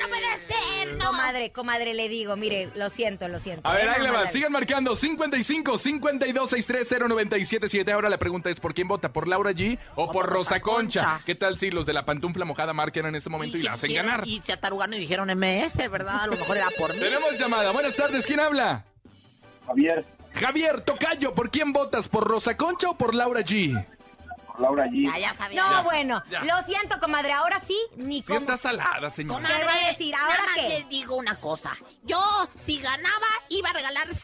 no 0.00 0.08
puede 0.08 0.36
ser, 0.48 0.96
no. 0.96 1.04
Comadre, 1.04 1.52
comadre, 1.52 1.92
le 1.92 2.08
digo, 2.08 2.34
mire, 2.34 2.70
lo 2.76 2.88
siento, 2.88 3.28
lo 3.28 3.38
siento. 3.38 3.68
A 3.68 3.74
ver, 3.74 3.90
ahí 3.90 4.02
le 4.02 4.10
va. 4.10 4.26
Sigan 4.26 4.50
marcando 4.50 4.96
55 4.96 5.76
52 5.76 6.50
63 6.50 6.88
0977. 7.08 7.92
Ahora 7.92 8.08
la 8.08 8.16
pregunta 8.16 8.48
es: 8.48 8.58
¿por 8.58 8.72
quién 8.72 8.88
vota? 8.88 9.12
¿Por 9.12 9.28
Laura 9.28 9.52
G 9.52 9.78
o, 9.96 10.10
por 10.10 10.26
Rosa 10.26 10.60
Concha? 10.60 11.04
Concha. 11.04 11.20
¿Qué 11.26 11.34
tal 11.34 11.58
si 11.58 11.70
los 11.70 11.84
de 11.84 11.92
la 11.92 12.06
pantufla 12.06 12.46
mojada 12.46 12.72
marcan 12.72 13.04
en 13.04 13.14
este 13.14 13.28
momento 13.28 13.58
y, 13.58 13.62
la 13.62 13.72
hacen 13.72 13.92
ganar? 13.92 14.22
Y 14.26 14.40
se 14.40 14.54
atarugaron 14.54 14.94
y 14.94 14.98
dijeron 14.98 15.28
MS, 15.28 15.90
¿verdad? 15.90 16.22
A 16.22 16.26
lo 16.26 16.36
mejor 16.36 16.56
era 16.56 16.68
por 16.78 16.94
mí. 16.94 17.00
Tenemos 17.00 17.38
llamada. 17.38 17.70
Buenas 17.70 17.96
tardes. 17.96 18.26
¿Quién 18.26 18.40
habla? 18.40 18.86
Javier, 19.66 20.06
Javier 20.32 20.80
Tocayo, 20.80 21.34
¿por 21.34 21.50
quién 21.50 21.74
votas? 21.74 22.08
¿Por 22.08 22.26
Rosa 22.26 22.56
Concha 22.56 22.88
o 22.88 22.96
por 22.96 23.14
Laura 23.14 23.40
G? 23.40 23.84
Laura 24.58 24.86
G. 24.86 25.06
Ya, 25.12 25.18
ya 25.18 25.34
sabía. 25.34 25.62
No, 25.62 25.70
Ya, 25.70 25.80
bueno, 25.82 26.22
ya. 26.30 26.40
lo 26.44 26.62
siento, 26.64 26.98
comadre, 27.00 27.32
ahora 27.32 27.60
sí, 27.66 27.78
ni 27.96 28.20
Sí 28.22 28.26
cómo. 28.28 28.38
está 28.38 28.56
salada, 28.56 29.08
señora. 29.10 29.36
Comadre, 29.42 29.58
¿Qué 29.60 29.66
va 29.66 29.72
a 29.74 29.88
decir? 29.88 30.14
¿Ahora 30.14 30.34
nada 30.34 30.46
más 30.46 30.56
qué? 30.56 30.68
les 30.68 30.88
digo 30.88 31.16
una 31.16 31.36
cosa. 31.40 31.76
Yo, 32.04 32.48
si 32.66 32.78
ganaba, 32.80 33.26
iba 33.48 33.70
a 33.70 33.72
regalar 33.72 34.06
100 34.08 34.16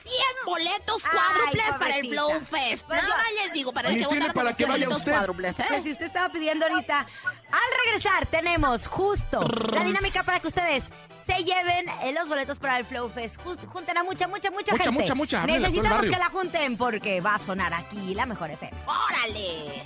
boletos 0.47 1.03
Ay, 1.05 1.11
cuádruples 1.12 1.64
para 1.79 1.97
el 1.97 2.07
pobrecita. 2.09 2.14
Flow 2.23 2.40
Fest. 2.40 2.85
Pues 2.87 3.03
Nada 3.03 3.09
yo- 3.09 3.16
más 3.16 3.33
les 3.44 3.53
digo, 3.53 3.73
para 3.73 3.88
el 3.88 3.94
Ni 3.97 4.01
que 4.03 4.07
tiene 4.09 4.20
votara 4.20 4.33
por 4.33 4.40
para 4.42 4.51
los 4.51 4.57
que 4.57 4.64
100 4.64 4.68
vaya 4.70 4.85
boletos 4.87 4.99
usted. 4.99 5.12
cuádruples, 5.12 5.55
Pues 5.57 5.70
¿eh? 5.70 5.81
si 5.83 5.92
usted 5.92 6.07
estaba 6.07 6.29
pidiendo 6.31 6.66
ahorita, 6.66 6.99
al 6.99 7.85
regresar 7.85 8.27
tenemos 8.27 8.87
justo 8.87 9.40
la 9.73 9.85
dinámica 9.85 10.23
para 10.23 10.40
que 10.40 10.49
ustedes 10.49 10.85
se 11.27 11.42
lleven 11.42 11.87
eh, 12.03 12.12
los 12.12 12.29
boletos 12.29 12.59
para 12.59 12.77
el 12.79 12.85
Flow 12.85 13.09
Fest. 13.09 13.40
Just- 13.42 13.64
junten 13.66 13.97
a 13.97 14.03
mucha, 14.05 14.29
mucha, 14.29 14.51
mucha, 14.51 14.73
Mucha, 14.73 14.85
gente. 14.85 14.90
mucha, 15.01 15.14
mucha, 15.14 15.40
háblale 15.42 15.59
a 15.59 15.61
todo 15.61 15.66
el 15.68 15.73
Necesitamos 15.73 15.97
barrio. 15.99 16.12
que 16.12 16.18
la 16.18 16.29
junten 16.31 16.77
porque 16.77 17.20
va 17.20 17.35
a 17.37 17.38
sonar 17.38 17.73
aquí 17.73 18.14
la 18.14 18.27
mejor 18.27 18.51
FM. 18.51 18.77
¡Órale! 18.87 19.83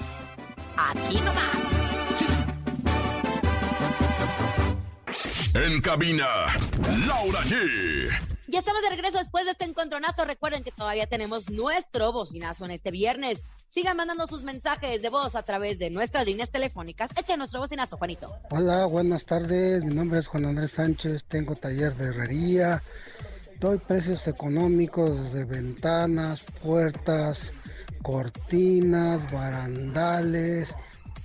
Aquí 0.80 1.16
nomás. 1.16 1.58
En 5.54 5.80
cabina, 5.80 6.26
Laura 7.04 7.40
G. 7.40 8.08
Ya 8.46 8.60
estamos 8.60 8.80
de 8.82 8.90
regreso 8.90 9.18
después 9.18 9.44
de 9.44 9.50
este 9.50 9.64
encontronazo. 9.64 10.24
Recuerden 10.24 10.62
que 10.62 10.70
todavía 10.70 11.08
tenemos 11.08 11.50
nuestro 11.50 12.12
bocinazo 12.12 12.64
en 12.64 12.70
este 12.70 12.92
viernes. 12.92 13.42
Sigan 13.66 13.96
mandando 13.96 14.28
sus 14.28 14.44
mensajes 14.44 15.02
de 15.02 15.08
voz 15.08 15.34
a 15.34 15.42
través 15.42 15.80
de 15.80 15.90
nuestras 15.90 16.24
líneas 16.24 16.50
telefónicas. 16.50 17.10
Echen 17.18 17.38
nuestro 17.38 17.58
bocinazo, 17.58 17.96
Juanito. 17.96 18.32
Hola, 18.50 18.86
buenas 18.86 19.26
tardes. 19.26 19.82
Mi 19.82 19.94
nombre 19.94 20.20
es 20.20 20.28
Juan 20.28 20.46
Andrés 20.46 20.72
Sánchez. 20.72 21.24
Tengo 21.24 21.56
taller 21.56 21.96
de 21.96 22.06
herrería. 22.06 22.84
Doy 23.58 23.78
precios 23.78 24.28
económicos 24.28 25.32
de 25.32 25.44
ventanas, 25.44 26.44
puertas, 26.62 27.52
cortinas, 28.02 29.30
barandales, 29.32 30.74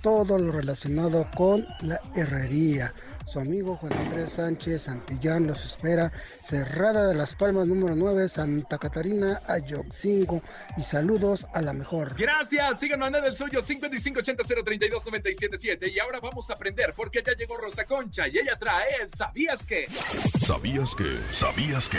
todo 0.02 0.38
lo 0.38 0.52
relacionado 0.52 1.26
con 1.34 1.66
la 1.80 2.00
herrería. 2.14 2.92
Su 3.34 3.40
amigo 3.40 3.76
Juan 3.76 3.92
Andrés 3.94 4.34
Sánchez 4.34 4.82
Santillán 4.82 5.48
los 5.48 5.66
espera. 5.66 6.12
Cerrada 6.44 7.08
de 7.08 7.16
las 7.16 7.34
Palmas 7.34 7.66
número 7.66 7.96
9, 7.96 8.28
Santa 8.28 8.78
Catarina, 8.78 9.42
Ayoxingo. 9.48 10.40
Y 10.76 10.82
saludos 10.82 11.44
a 11.52 11.60
la 11.60 11.72
mejor. 11.72 12.14
Gracias, 12.16 12.78
sigan 12.78 13.00
mandando 13.00 13.26
el 13.26 13.34
suyo 13.34 13.60
5580-032-977 13.60 15.92
y 15.92 15.98
ahora 15.98 16.20
vamos 16.20 16.48
a 16.50 16.52
aprender 16.52 16.94
porque 16.94 17.24
ya 17.26 17.32
llegó 17.32 17.56
Rosa 17.56 17.84
Concha 17.86 18.28
y 18.28 18.38
ella 18.38 18.56
trae 18.56 19.02
el 19.02 19.12
¿Sabías 19.12 19.66
que? 19.66 19.88
¿Sabías 20.40 20.94
que? 20.94 21.18
¿Sabías 21.32 21.88
que? 21.88 21.98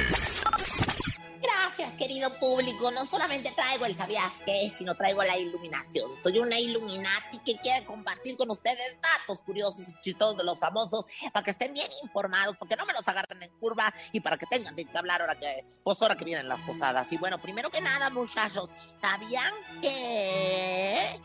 Querido 1.98 2.30
público. 2.40 2.92
No 2.92 3.06
solamente 3.06 3.52
traigo 3.56 3.86
el 3.86 3.96
sabías 3.96 4.32
qué, 4.46 4.72
sino 4.78 4.96
traigo 4.96 5.24
la 5.24 5.38
iluminación. 5.38 6.12
Soy 6.22 6.40
una 6.40 6.60
Illuminati 6.60 7.40
que 7.40 7.58
quiere 7.58 7.86
compartir 7.86 8.36
con 8.38 8.50
ustedes 8.50 8.98
datos 9.02 9.42
curiosos 9.42 9.80
y 9.88 10.02
chistosos 10.02 10.38
de 10.38 10.44
los 10.44 10.60
famosos 10.60 11.06
para 11.34 11.44
que 11.44 11.52
estén 11.52 11.74
bien 11.74 11.90
informados, 12.04 12.58
para 12.58 12.70
que 12.70 12.76
no 12.76 12.86
me 12.86 12.94
los 12.94 13.08
agarren 13.08 13.44
en 13.44 13.50
curva 13.60 13.94
y 14.12 14.20
para 14.20 14.38
que 14.38 14.46
tengan 14.46 14.76
de 14.76 14.86
qué 14.86 14.98
hablar 14.98 15.22
ahora 15.22 15.40
que, 15.40 15.66
pues 15.84 16.02
ahora 16.02 16.16
que 16.16 16.26
vienen 16.26 16.50
las 16.50 16.62
posadas. 16.62 17.12
Y 17.14 17.18
bueno, 17.18 17.40
primero 17.40 17.70
que 17.70 17.82
nada, 17.82 18.10
muchachos, 18.10 18.70
¿sabían 19.02 19.54
que 19.82 21.20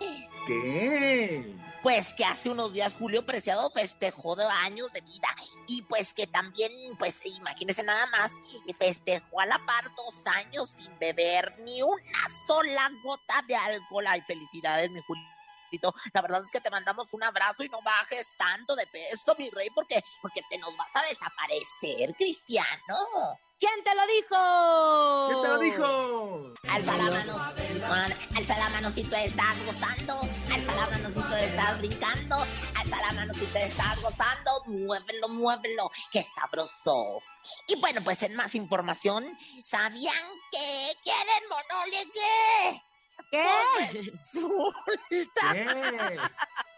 ¿Qué? 0.47 1.61
pues 1.83 2.13
que 2.15 2.25
hace 2.25 2.51
unos 2.51 2.73
días 2.73 2.95
Julio 2.99 3.25
Preciado 3.25 3.71
festejó 3.71 4.37
de 4.37 4.45
años 4.45 4.93
de 4.93 5.01
vida 5.01 5.29
y 5.67 5.83
pues 5.83 6.13
que 6.13 6.27
también, 6.27 6.73
pues 6.99 7.25
imagínense 7.25 7.83
nada 7.83 8.07
más, 8.09 8.33
festejó 8.79 9.41
a 9.41 9.47
la 9.47 9.59
par 9.65 9.85
dos 9.97 10.27
años 10.27 10.60
sin 10.66 10.99
beber 10.99 11.59
ni 11.61 11.83
una 11.83 12.29
sola 12.46 12.90
gota 13.03 13.42
de 13.46 13.57
alcohol. 13.57 14.07
Ay, 14.07 14.23
felicidades, 14.23 14.90
mi 14.90 15.01
Julito. 15.03 15.94
La 16.12 16.23
verdad 16.23 16.42
es 16.44 16.51
que 16.51 16.61
te 16.61 16.70
mandamos 16.70 17.07
un 17.12 17.23
abrazo 17.23 17.62
y 17.62 17.68
no 17.68 17.81
bajes 17.83 18.35
tanto 18.37 18.75
de 18.75 18.87
peso, 18.87 19.35
mi 19.38 19.51
rey, 19.51 19.68
porque, 19.75 20.03
porque 20.20 20.42
te 20.51 20.59
nos 20.59 20.77
vas 20.77 20.90
a 20.94 21.03
desaparecer, 21.09 22.14
Cristiano. 22.16 23.38
¿Quién 23.59 23.85
te 23.85 23.94
lo 23.94 24.07
dijo? 24.07 25.29
¿Quién 25.29 25.42
te 25.42 25.49
lo 25.49 25.59
dijo? 25.59 26.55
Alza 26.68 26.96
la 26.96 27.11
mano, 27.11 27.53
alza 28.35 28.59
la 28.59 28.70
mano 28.70 28.90
si 28.90 29.05
tú 29.05 29.14
estás 29.14 29.66
gozando, 29.66 30.20
alza 30.53 30.75
la 30.75 30.87
mano 30.87 31.09
si 31.09 31.20
tú 31.20 31.35
estás 31.35 31.79
brincando, 31.79 32.37
alza 32.75 32.96
la 32.96 33.12
mano 33.12 33.35
si 33.35 33.44
tú 33.44 33.59
estás 33.59 34.01
gozando, 34.01 34.64
muévelo, 34.66 35.29
muévelo, 35.29 35.90
qué 36.11 36.25
sabroso. 36.35 37.23
Y 37.66 37.76
bueno, 37.81 38.00
pues 38.05 38.22
en 38.22 38.35
más 38.37 38.55
información, 38.55 39.37
¿sabían 39.64 40.26
que 40.50 40.92
quieren 41.03 41.48
monole 41.48 42.11
qué? 42.12 42.83
¿Qué? 43.31 43.46
Resulta 44.11 45.55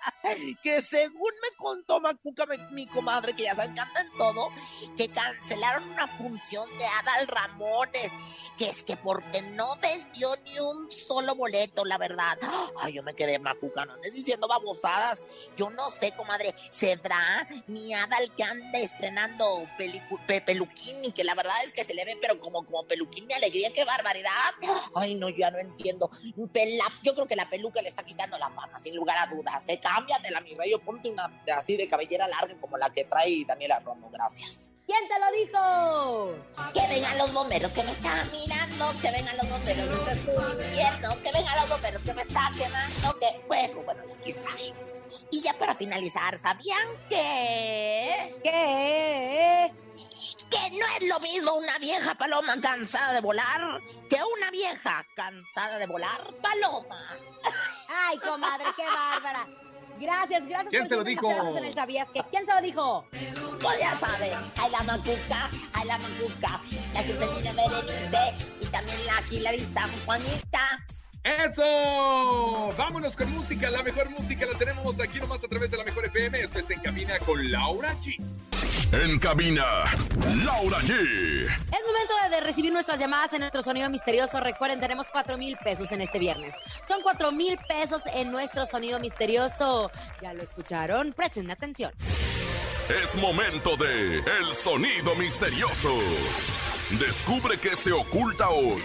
que 0.62 0.83
según 0.83 1.31
me 1.43 1.57
contó 1.57 2.01
Macuca, 2.01 2.45
mi, 2.71 2.87
comadre, 2.87 3.35
que 3.35 3.45
ya 3.45 3.55
se 3.55 3.65
encanta 3.65 4.01
en 4.01 4.11
todo, 4.19 4.51
que 4.97 5.09
cancelaron 5.09 5.88
una 5.91 6.09
función 6.17 6.69
de 6.79 6.87
Adal 6.87 7.27
Ramones, 7.29 8.11
que 8.59 8.69
es 8.71 8.85
que 8.85 8.97
porque 8.97 9.43
no 9.43 9.77
vendió 9.77 10.29
ni 10.45 10.59
un 10.59 10.91
solo 10.91 11.35
boleto, 11.35 11.85
la 11.85 11.99
verdad. 11.99 12.38
Ay, 12.81 12.95
yo 12.95 13.03
me 13.03 13.15
quedé 13.15 13.38
Macuca, 13.38 13.85
no 13.85 13.95
andes 13.95 14.12
diciendo 14.12 14.49
babosadas. 14.49 15.27
Yo 15.57 15.71
no 15.71 15.91
sé, 15.91 16.12
comadre, 16.12 16.55
¿cedrá 16.71 17.49
mi 17.67 17.95
Adal 17.95 18.33
que 18.37 18.45
anda 18.45 18.79
estrenando 18.79 19.47
pe- 20.27 20.41
peluquín 20.41 21.05
y 21.05 21.12
que 21.12 21.25
la 21.25 21.35
verdad 21.35 21.55
es 21.65 21.73
que 21.73 21.85
se 21.85 21.95
le 21.95 22.05
ve, 22.05 22.17
pero 22.21 22.38
como, 22.41 22.65
como 22.65 22.85
peluquín 22.87 23.27
de 23.29 23.35
alegría, 23.35 23.73
qué 23.73 23.85
barbaridad? 23.85 24.31
Ay, 24.95 25.15
no, 25.15 25.29
ya 25.29 25.51
no 25.51 25.59
entiendo. 25.59 26.11
Pela- 26.53 26.93
yo 27.03 27.15
creo 27.15 27.27
que 27.27 27.37
la 27.37 27.49
peluca 27.49 27.81
le 27.83 27.88
está 27.88 28.03
quitando 28.05 28.38
la 28.38 28.51
fama, 28.51 28.79
sin 28.81 28.95
lugar 28.97 29.17
a 29.19 29.27
dudas. 29.27 29.62
¿eh? 29.69 29.81
Cámbiatela, 29.93 30.41
mi 30.41 30.55
rey, 30.55 30.73
o 30.75 30.79
ponte 30.81 31.11
una 31.11 31.31
así 31.57 31.77
de 31.77 31.89
cabellera 31.89 32.27
larga 32.29 32.55
como 32.61 32.79
la 32.79 32.91
que 32.91 33.05
trae 33.05 33.45
Daniela 33.47 33.81
Romo, 33.81 34.11
gracias. 34.11 34.71
¿Quién 34.87 35.09
te 35.09 35.19
lo 35.19 35.31
dijo? 35.33 36.73
Que 36.75 36.87
vengan 36.89 37.19
los 37.19 37.33
bomberos 37.33 37.73
que 37.73 37.83
me 37.83 37.93
están 37.93 38.31
mirando, 38.33 38.93
que 39.01 39.11
vengan 39.11 39.37
los 39.37 39.49
bomberos 39.49 39.99
que 40.01 40.13
estoy 40.13 40.57
viendo, 40.73 41.23
que 41.23 41.33
vengan 41.33 41.57
los 41.57 41.69
bomberos 41.69 42.03
que 42.03 42.15
me 42.15 42.23
están 42.23 42.55
quemando, 42.55 43.19
que 43.21 43.45
bueno, 43.47 43.83
bueno, 43.85 44.03
quién 44.25 44.37
sabe. 44.37 44.75
Y 45.31 45.41
ya 45.43 45.55
para 45.55 45.75
finalizar, 45.75 46.37
¿sabían 46.39 46.89
que... 47.09 48.35
¿Qué? 48.43 49.73
Que 50.51 50.71
no 50.77 50.87
es 50.99 51.09
lo 51.09 51.21
mismo 51.21 51.55
una 51.55 51.79
vieja 51.79 52.15
paloma 52.15 52.61
cansada 52.61 53.13
de 53.15 53.21
volar 53.21 53.81
que 54.11 54.19
una 54.37 54.51
vieja 54.51 55.07
cansada 55.15 55.79
de 55.79 55.87
volar 55.87 56.35
paloma. 56.43 57.17
Ay, 57.89 58.19
comadre, 58.19 58.67
qué 58.77 58.85
bárbara. 58.85 59.47
Gracias, 60.03 60.49
gracias 60.49 60.71
¿Quién 60.71 60.83
por 60.83 60.88
se 60.88 60.97
lo 60.97 61.05
dijo? 61.05 61.31
estarnos 61.31 61.57
en 61.57 61.65
el 61.65 61.75
¿Sabías 61.75 62.11
que? 62.11 62.25
¿Quién 62.25 62.45
se 62.45 62.53
lo 62.53 62.61
dijo? 62.61 63.07
Pues 63.61 63.79
ya 63.81 63.97
saben, 63.97 64.33
hay 64.61 64.71
la 64.73 64.83
macuca, 64.83 65.49
hay 65.73 65.87
la 65.87 65.99
macuca, 65.99 66.61
la 66.93 67.05
que 67.05 67.12
usted 67.12 67.29
tiene 67.29 67.53
Berenice 67.53 68.35
y 68.61 68.67
también 68.67 69.07
la 69.07 69.19
aquí 69.19 69.38
la 69.38 69.53
San 69.73 69.91
Juanita. 70.05 70.87
¡Eso! 71.25 72.75
Vámonos 72.77 73.17
con 73.17 73.31
música. 73.33 73.71
La 73.71 73.83
mejor 73.83 74.11
música 74.11 74.47
la 74.51 74.59
tenemos 74.59 75.01
aquí 75.01 75.21
nomás 75.21 75.43
a 75.45 75.49
través 75.49 75.71
de 75.71 75.77
la 75.77 75.85
mejor 75.85 76.07
FM. 76.07 76.41
Esto 76.41 76.59
es 76.59 76.71
En 76.71 76.81
Cabina 76.81 77.19
con 77.21 77.51
Laura 77.51 77.95
G. 78.01 78.17
En 78.93 79.19
cabina, 79.19 79.65
Laura 80.45 80.79
G. 80.81 80.91
Es 80.93 81.87
momento 81.87 82.15
de, 82.25 82.29
de 82.37 82.41
recibir 82.43 82.71
nuestras 82.73 82.99
llamadas 83.01 83.33
en 83.33 83.41
nuestro 83.41 83.63
sonido 83.63 83.89
misterioso. 83.89 84.39
Recuerden, 84.41 84.81
tenemos 84.81 85.09
cuatro 85.09 85.39
mil 85.39 85.57
pesos 85.65 85.93
en 85.93 86.03
este 86.03 86.19
viernes. 86.19 86.55
Son 86.87 87.01
cuatro 87.03 87.33
mil 87.33 87.57
pesos 87.67 88.03
en 88.15 88.31
nuestro 88.31 88.67
sonido 88.67 89.01
misterioso. 89.01 89.91
¿Ya 90.21 90.35
lo 90.35 90.43
escucharon? 90.43 91.15
Presten 91.15 91.51
atención. 91.51 91.93
Es 93.03 93.15
momento 93.15 93.77
de 93.77 94.19
El 94.19 94.55
Sonido 94.55 95.15
Misterioso. 95.15 95.97
Descubre 96.99 97.57
qué 97.57 97.75
se 97.75 97.93
oculta 97.93 98.51
hoy. 98.51 98.83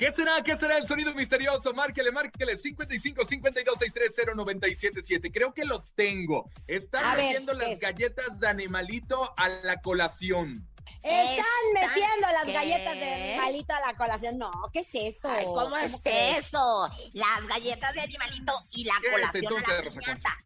¿Qué 0.00 0.10
será? 0.12 0.42
¿Qué 0.42 0.56
será 0.56 0.78
el 0.78 0.86
sonido 0.86 1.12
misterioso? 1.12 1.74
Márquele, 1.74 2.10
márquele. 2.10 2.56
55 2.56 3.22
52 3.22 3.78
630 3.78 4.34
977. 4.34 5.30
Creo 5.30 5.52
que 5.52 5.66
lo 5.66 5.84
tengo. 5.94 6.48
Están 6.66 7.18
metiendo 7.18 7.52
¿qué 7.52 7.58
las 7.58 7.68
es? 7.72 7.80
galletas 7.80 8.40
de 8.40 8.48
animalito 8.48 9.30
a 9.36 9.50
la 9.50 9.82
colación. 9.82 10.66
Están 11.02 11.36
¿Están 11.36 11.44
metiendo 11.74 12.28
las 12.32 12.44
qué? 12.46 12.52
galletas 12.54 12.94
de 12.98 13.12
animalito 13.12 13.74
a 13.74 13.80
la 13.86 13.96
colación. 13.98 14.38
No, 14.38 14.50
¿qué 14.72 14.78
es 14.80 14.94
eso? 14.94 15.30
Ay, 15.30 15.44
¿cómo 15.44 15.76
es 15.76 15.92
eso? 16.06 16.90
Las 17.12 17.46
galletas 17.46 17.92
de 17.92 18.00
animalito 18.00 18.52
y 18.70 18.84
la 18.84 18.94
¿Qué 19.02 19.06
es 19.08 19.12
colación 19.12 19.44
entonces, 19.44 19.68
a 19.68 19.72
la 19.74 19.82
Rosa 19.82 20.00
piñata. 20.00 20.38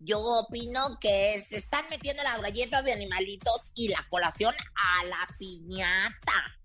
Yo 0.00 0.18
opino 0.18 0.98
que 0.98 1.44
se 1.46 1.58
están 1.58 1.84
metiendo 1.90 2.22
las 2.22 2.40
galletas 2.40 2.86
de 2.86 2.94
animalitos 2.94 3.70
y 3.74 3.88
la 3.88 4.06
colación 4.08 4.54
a 4.76 5.04
la 5.04 5.28
piñata. 5.38 6.58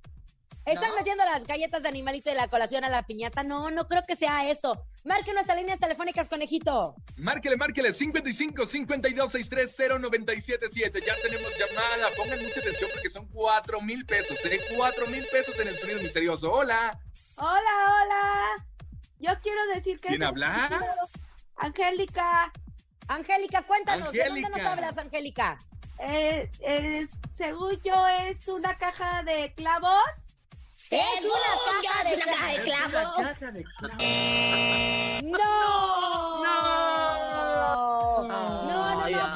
¿Están 0.66 0.90
¿No? 0.90 0.96
metiendo 0.98 1.24
las 1.26 1.46
galletas 1.48 1.82
de 1.82 1.90
animalito 1.90 2.30
de 2.30 2.36
la 2.36 2.48
colación 2.48 2.84
a 2.84 2.90
la 2.90 3.04
piñata? 3.04 3.42
No, 3.44 3.72
no 3.72 3.88
creo 3.88 4.04
que 4.08 4.16
sea 4.16 4.48
eso. 4.50 4.80
Marque 5.04 5.34
nuestras 5.34 5.58
líneas 5.58 5.80
telefónicas, 5.80 6.30
conejito. 6.30 6.96
Márquele, 7.18 7.56
márquele. 7.58 7.92
55 7.92 8.66
52 8.66 9.32
630 9.32 10.00
977. 10.00 11.02
Ya 11.06 11.16
tenemos 11.24 11.52
llamada. 11.58 12.10
Pongan 12.16 12.44
mucha 12.44 12.60
atención 12.60 12.90
porque 12.94 13.10
son 13.10 13.28
4 13.30 13.82
mil 13.82 14.06
pesos. 14.06 14.38
¿eh? 14.46 14.60
4 14.76 15.08
mil 15.08 15.26
pesos 15.32 15.58
en 15.60 15.70
el 15.70 15.78
sonido 15.78 16.02
misterioso. 16.02 16.52
Hola. 16.52 17.00
Hola, 17.38 18.04
hola. 18.04 18.66
Yo 19.20 19.32
quiero 19.42 19.66
decir 19.74 20.00
que... 20.00 20.10
¿Quién 20.10 20.24
habla? 20.24 20.86
Angélica. 21.56 22.52
Angélica, 23.08 23.64
cuéntanos, 23.64 24.12
¿de 24.12 24.20
dónde 24.24 24.42
nos 24.42 24.52
Angélica. 24.52 24.72
hablas, 24.72 24.98
Angélica? 24.98 25.58
Eh, 26.00 26.50
es- 26.60 27.18
según 27.36 27.82
yo 27.82 28.08
es 28.08 28.48
una 28.48 28.78
caja 28.78 29.24
de 29.24 29.54
clavos. 29.56 30.00
Es 30.92 31.22
de 31.22 32.16
una 32.16 32.26
caja 32.32 32.48
de 32.48 32.64
clavos. 32.64 34.02
¡No! 35.24 35.89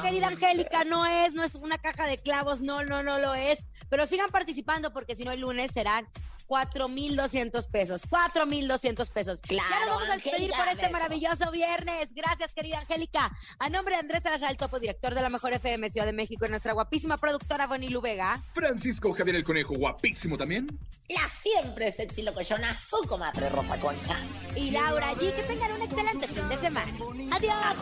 Querida 0.04 0.28
Angélica, 0.28 0.84
no 0.84 1.06
es, 1.06 1.34
no 1.34 1.42
es 1.42 1.54
una 1.54 1.78
caja 1.78 2.06
de 2.06 2.18
clavos, 2.18 2.60
no, 2.60 2.84
no, 2.84 3.02
no 3.02 3.18
lo 3.18 3.34
es. 3.34 3.64
Pero 3.88 4.06
sigan 4.06 4.30
participando 4.30 4.92
porque 4.92 5.14
si 5.14 5.24
no 5.24 5.32
el 5.32 5.40
lunes 5.40 5.72
serán 5.72 6.06
4,200 6.46 7.66
pesos. 7.68 8.02
4,200 8.08 9.10
pesos. 9.10 9.40
ya 9.42 9.48
Claro, 9.48 9.86
nos 9.86 9.94
vamos 9.94 10.08
a 10.10 10.14
despedir 10.16 10.50
por 10.50 10.68
este 10.68 10.88
maravilloso 10.90 11.50
viernes. 11.50 12.14
Gracias, 12.14 12.52
querida 12.52 12.78
Angélica. 12.80 13.34
A 13.58 13.68
nombre 13.68 13.94
de 13.94 14.00
Andrés 14.00 14.22
Salazar, 14.22 14.50
el 14.50 14.56
topo 14.56 14.78
director 14.78 15.14
de 15.14 15.22
la 15.22 15.30
Mejor 15.30 15.52
FM 15.52 15.88
Ciudad 15.90 16.06
de 16.06 16.12
México 16.12 16.44
y 16.46 16.48
nuestra 16.50 16.72
guapísima 16.72 17.16
productora 17.16 17.66
Bonnie 17.66 17.94
Vega. 18.00 18.42
Francisco 18.52 19.12
Javier 19.14 19.36
el 19.36 19.44
Conejo, 19.44 19.74
guapísimo 19.74 20.36
también. 20.36 20.66
La 21.08 21.28
siempre 21.42 21.92
sexy 21.92 22.22
locochona, 22.22 22.78
su 22.78 23.06
comadre 23.08 23.48
Rosa 23.48 23.78
Concha. 23.78 24.16
Y 24.54 24.70
Laura 24.70 25.14
G, 25.14 25.34
que 25.34 25.42
tengan 25.44 25.72
un 25.72 25.82
excelente 25.82 26.28
fin 26.28 26.48
de 26.48 26.56
semana. 26.58 26.92
Adiós. 27.32 27.76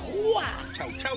Chau, 0.77 0.89
chau. 0.99 1.17